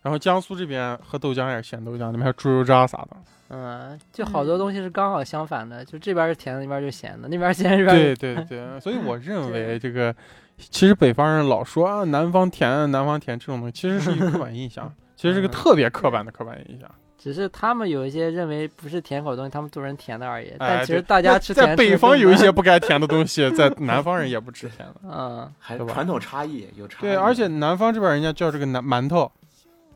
[0.02, 3.16] 然后江苏这边喝豆浆也是咸豆浆，里面还有猪油渣啥的。
[3.48, 10.14] 嗯，就好多东西是刚好相反的，就这边是甜的，那边就咸的，那边咸，这边对对对，所以我认 为这个，
[10.58, 16.90] 其实北方人老说啊南方甜，南方甜这种东西，其实是一个刻板印象， 其实是个特别刻板的刻板印象。
[17.18, 20.48] 只是他们有一些认为不是甜口的东西，他们做成甜的而已。
[20.50, 24.94] 哎但其实大家吃甜在北方有一些不该甜的东西，在南方人也不吃甜的。
[25.10, 27.02] 嗯，还传统差异有差异。
[27.02, 29.28] 对，而且南方这边人家叫这个南馒头，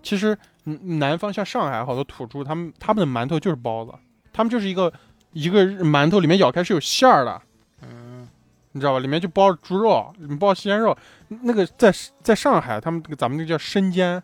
[0.02, 3.92] 其实嗯南方像上海好多土著，他们他们的馒头就是包子，
[4.32, 4.92] 他们就是一个
[5.32, 7.42] 一个馒头里面咬开是有馅儿的，
[7.82, 8.28] 嗯，
[8.72, 8.98] 你知道吧？
[8.98, 10.96] 里面就包着猪肉，里面包鲜肉。
[11.42, 11.92] 那个在
[12.22, 14.22] 在上海，他们这个咱们那个叫生煎，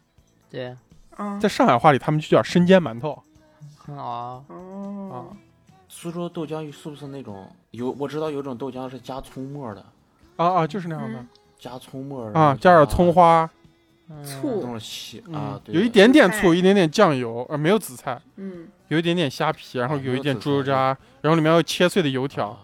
[0.51, 0.77] 对，
[1.17, 3.23] 啊，在上海话里他们就叫生煎馒头
[3.87, 5.37] 哦，啊哦，。
[5.89, 7.91] 苏州豆浆是不是那种有？
[7.93, 9.85] 我知道有种豆浆是加葱末的，
[10.37, 13.51] 啊啊，就是那样的嗯加葱末啊，加点葱，花，嗯
[14.25, 14.63] 醋
[15.33, 22.49] 啊，对有一点点醋，一点点酱油，呃，没有紫菜，嗯，有一点点虾皮，然后啊有一点猪油渣，然后里面有切碎的油条。
[22.49, 22.59] 啊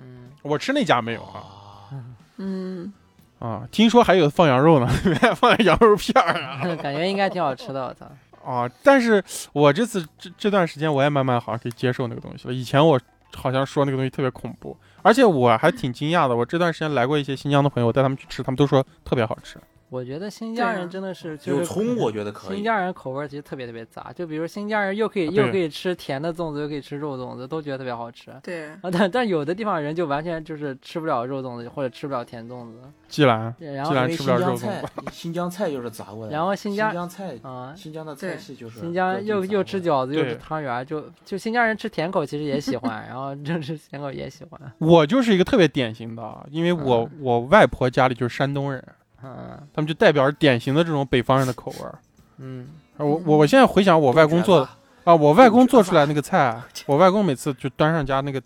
[0.00, 1.42] 嗯，我吃那家没有啊
[1.90, 1.92] 啊，
[2.36, 2.92] 嗯，
[3.38, 6.62] 啊，听说还有放羊肉呢，里面放羊肉片儿啊。
[6.80, 8.06] 感觉应该挺好吃的，我操。
[8.48, 9.22] 啊，但是
[9.52, 12.54] 我这次这这段时间我也慢慢好像可以接受那个东西了。
[12.54, 12.98] 以前我
[13.34, 16.34] 好像说那个东西特别恐怖，而且我还挺惊讶的。
[16.34, 19.58] 我这段时间来过一些新疆的朋友，我带他们去吃，他们都说特别好吃。
[19.90, 22.56] 我觉得新疆人真的是就葱我觉得可以。
[22.56, 28.30] 新疆人口味其实特别特别杂，就比如新疆人又可以又可以吃甜的粽子，又可以吃肉粽子，都觉得特别好吃。
[28.42, 32.78] 对，啊，但但有的地方人就完全就是吃不了肉粽子，或者吃不了甜粽子。
[33.08, 36.28] 季兰，然后既然吃不了肉粽新疆菜， 新疆菜就是杂味。
[36.30, 44.60] 然后新疆新疆菜，啊、新疆的菜系就是新疆又又吃饺，子又对吃汤圆，就就新疆人吃甜口其实也喜欢，然后就吃甜口也喜欢。
[44.78, 48.84] 我就是一个特别典型的啊，因为我、我外婆家里就是山东人，
[49.22, 51.98] 嗯他们就代表着典型的这种北方人的口味儿。
[52.38, 54.68] 嗯，我我我现在回想我外公做的
[55.04, 58.40] 啊，我外公做出来那个菜啊，我外公每次就端上家那个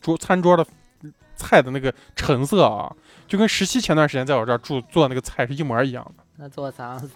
[0.00, 0.66] 桌餐桌的
[1.36, 2.92] 菜的那个成色啊，
[3.28, 7.08] 就跟十七前段时间在我这儿住做那个菜是一模一样的，那做啥子？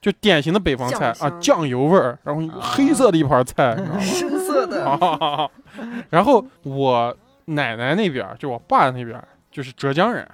[0.00, 5.50] 就典型的北方菜啊，酱油味儿，然后黑色的一盘菜，深色的，啊，
[6.08, 7.14] 然后我
[7.46, 10.26] 奶奶那边儿，就我爸那边儿，就是浙江人，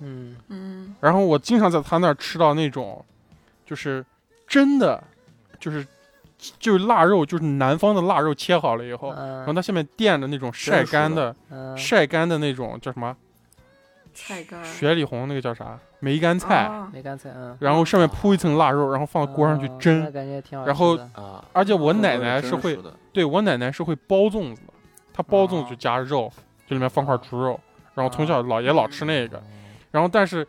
[0.00, 0.36] 嗯。
[0.48, 3.04] 嗯，然后我经常在他那儿吃到那种，
[3.64, 4.04] 就是
[4.46, 5.02] 真的，
[5.58, 5.86] 就是
[6.58, 13.16] 就是腊肉，就是南方的腊肉切好了以后，然后嗯它下面垫着那种晒干的、嗯，晒干的那种叫什么？
[14.12, 15.78] 菜干，雪里红那个叫啥？
[16.00, 20.02] 梅干菜，啊梅干菜，嗯，然后上面铺一层腊肉，然后放到锅上去哦蒸。
[20.12, 20.68] 感觉挺好的。
[20.68, 22.76] 然后啊，而且我奶奶是会
[23.12, 24.72] 对我奶奶是会包粽子的，
[25.14, 26.30] 她包粽子就加肉，
[26.66, 27.58] 就里面放块猪肉，
[27.94, 29.40] 然后从小姥爷老吃那个，
[29.90, 30.46] 然后但是，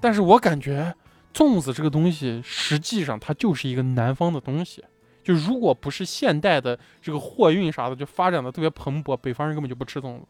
[0.00, 0.94] 但是我感觉
[1.32, 4.84] 粽子这个东西实际上它就是一个南方的东西，
[5.22, 10.26] 就如果不是现代的这个货运啥的就发展的特别蓬勃，北方人根本就不吃粽子，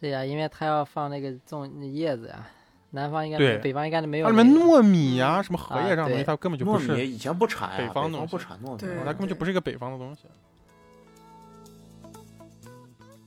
[0.00, 2.46] 对呀，因为他要放那个粽叶子呀，
[2.90, 4.48] 南方应该对北方应该没有它里那个。
[4.48, 10.22] 面糯米呀、什么荷叶啊这样的东西，它根本就不是，糯米以前不产呀，北北方方东西不产糯米，它根本就不是一个北方的东西。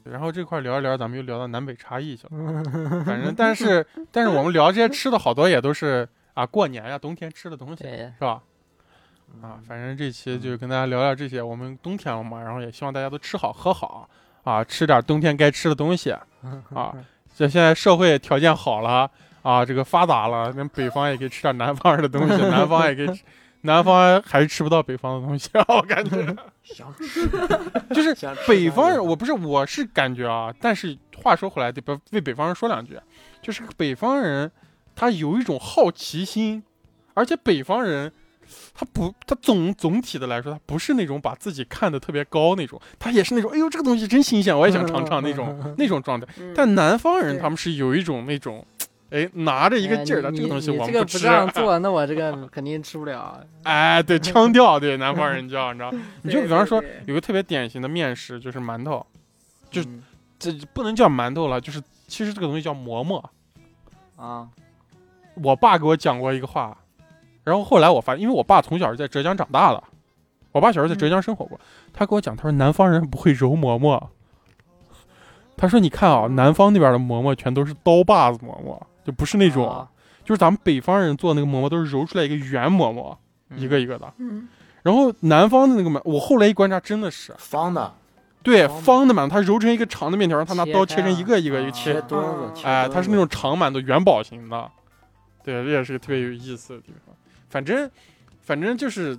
[0.06, 2.64] 然后这块聊一聊，咱们又聊到南北差异去了。
[3.06, 8.42] 反正，但是，但是我们聊这些吃的好多也都是啊，过年呀、冬天吃的东西，是吧？
[9.42, 11.42] 啊，反正这期就跟大家聊聊这些。
[11.42, 14.08] 我们冬天了嘛，然后也希望大家都吃好喝好
[14.44, 16.12] 啊，吃点冬天该吃的东西
[16.74, 16.96] 啊。
[17.36, 19.10] 这现在社会条件好了
[19.42, 23.24] 啊，这个发达了，那北方也可以吃点南方人的东西， 南方也可以吃，
[23.66, 26.36] 南方还是吃不到北方的东西啊，我感觉。
[26.64, 27.28] 想吃。
[27.94, 28.16] 就是
[28.48, 32.98] 北方人，我不是，我是感觉啊，但是话说回来，得不为北方人说两句，
[33.42, 34.52] 就是北方人
[34.96, 36.64] 他有一种好奇心，
[37.14, 38.12] 而且北方人
[38.74, 46.28] 他不，他总总体的来说，他不是那种把自己看得特别高那种，他也是那种，哎呦这个东西真新鲜，我也想尝尝那种那种状态。
[46.40, 48.66] 嗯但南方人他们是有一种那种，
[49.16, 51.28] 哎，拿着一个哎劲儿的，你这个东西我们吃这个不这。
[51.28, 53.40] 样做，那我这个肯定吃不了。
[53.64, 55.92] 哎，对，腔调，对南方人叫，你知道？
[56.24, 59.06] 你 就比方说有个特别典型的面食，就是馒头。
[59.72, 60.04] 就嗯
[60.38, 63.24] 这不能叫馒头了，就是其实这个东西叫馍馍。
[64.18, 64.50] 啊，
[65.36, 66.78] 我爸给我讲过一个话，
[67.46, 69.82] 然后后来我发现，因为我爸从小是在浙江长大的，
[70.52, 71.58] 我爸小时候在浙江生活过，
[71.94, 74.12] 他给我讲，他说南方人不会揉馍馍。
[75.58, 79.88] 他说：“你看啊，南方那边的馍馍全都是刀把子馍馍，就不是那种，啊。
[80.26, 83.16] 就是咱们北方人做那个馍馍都是揉出来一个圆馍馍，
[83.56, 84.12] 一个一个的。
[84.18, 84.48] 嗯，
[84.82, 87.94] 然后南方的那个馒，我后来一观察，真的是方的。
[88.42, 94.72] 对方方的馒头，它揉成一个长的面条，让他拿刀切成一个一个一个啊切切，墩子哦，切哎，它是那种长馒头，元宝型的，
[95.44, 97.16] 对，这也是个特别有意思的地方。
[97.48, 97.90] 反正，
[98.42, 99.16] 反正就是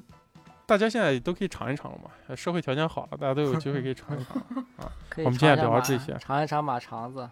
[0.67, 4.43] 大家现在都可以尝一尝了嘛，社会条件好了，大家都有机会可以尝一尝
[5.19, 7.29] 我们今天聊这些尝一尝马肠子。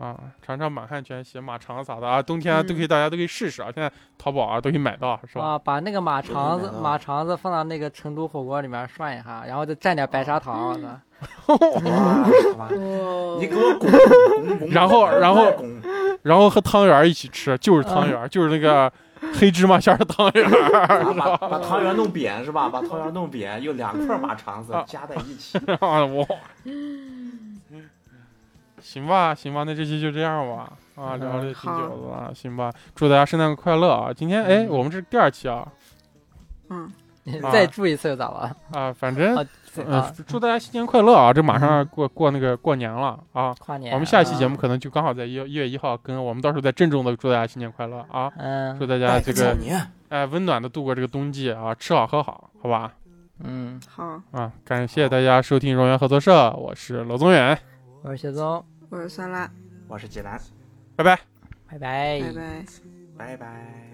[0.00, 5.44] 啊，尝尝满汉全席、马肠啥的啊，冬天都可以，嗯大家都可以试试啊，现在淘宝啊都可以买到，是吧？
[5.44, 10.76] 啊，把那个马肠子马肠子放到那个成都火锅里面涮一下，然后再蘸点白砂糖，
[13.38, 13.90] 你给我拱
[14.48, 15.46] 拱拱，然后然后
[16.22, 18.92] 然后和汤圆一起吃，就是汤圆儿，就是那个
[19.38, 20.50] 黑芝麻馅的汤圆，
[21.16, 22.68] 把汤圆弄扁是吧？
[22.68, 24.84] 把汤圆弄扁，用两块马肠子啊。
[24.86, 25.56] 夹在一起。
[25.80, 26.26] 啊，哇！
[28.84, 30.70] 行吧，行吧，那这期就这样吧。
[30.94, 32.70] 啊，聊了挺久的了，行吧。
[32.94, 34.12] 祝大家圣诞快乐啊！
[34.12, 35.66] 今天哎，我们这是第二期啊
[36.68, 36.88] 嗯，
[37.42, 38.54] 啊再祝一次又咋了？
[38.72, 39.34] 啊，反正
[40.26, 41.32] 祝大家新年快乐啊！
[41.32, 43.54] 这马上过过那个过年了啊。
[43.58, 43.92] 跨年。
[43.94, 48.30] 我们下一期啊节目可能就刚好在一一月一号跟我们到时候再郑重的祝大家新年快乐啊！
[48.36, 49.56] 嗯祝大家这个
[50.10, 52.92] 哎温暖的度过这个冬季啊，吃好喝好，好吧？
[53.42, 57.58] 嗯，好，啊，感谢大家收听荣源合作社，我是罗宗远，
[58.02, 59.50] 我是谢宗，我是酸辣，
[59.88, 60.40] 我是济南，
[60.96, 61.20] 拜拜。
[61.68, 62.20] 拜拜。
[62.20, 62.64] 拜拜。
[63.16, 63.93] 拜拜。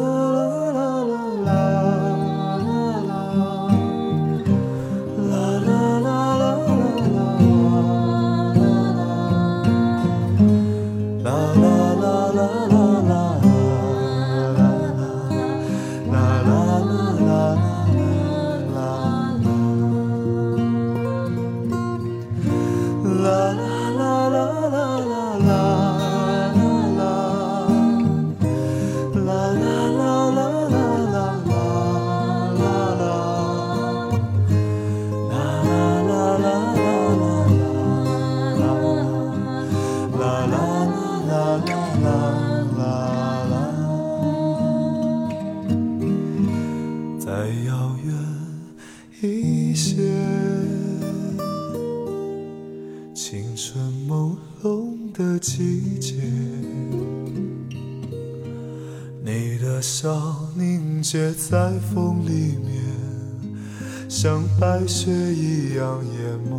[64.23, 66.53] 像白雪一样淹没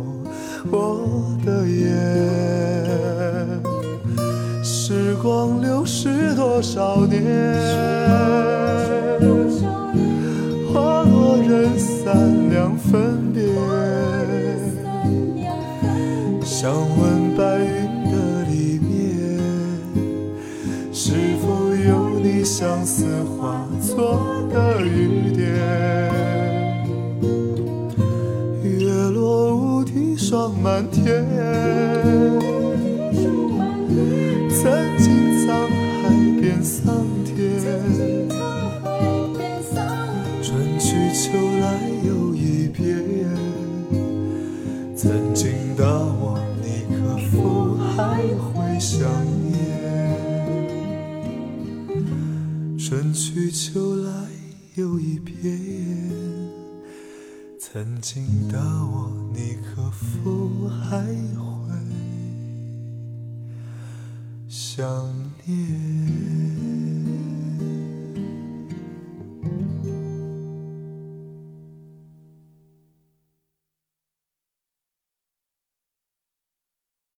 [0.69, 1.87] 我的眼。
[4.61, 8.42] 时光流逝多少年？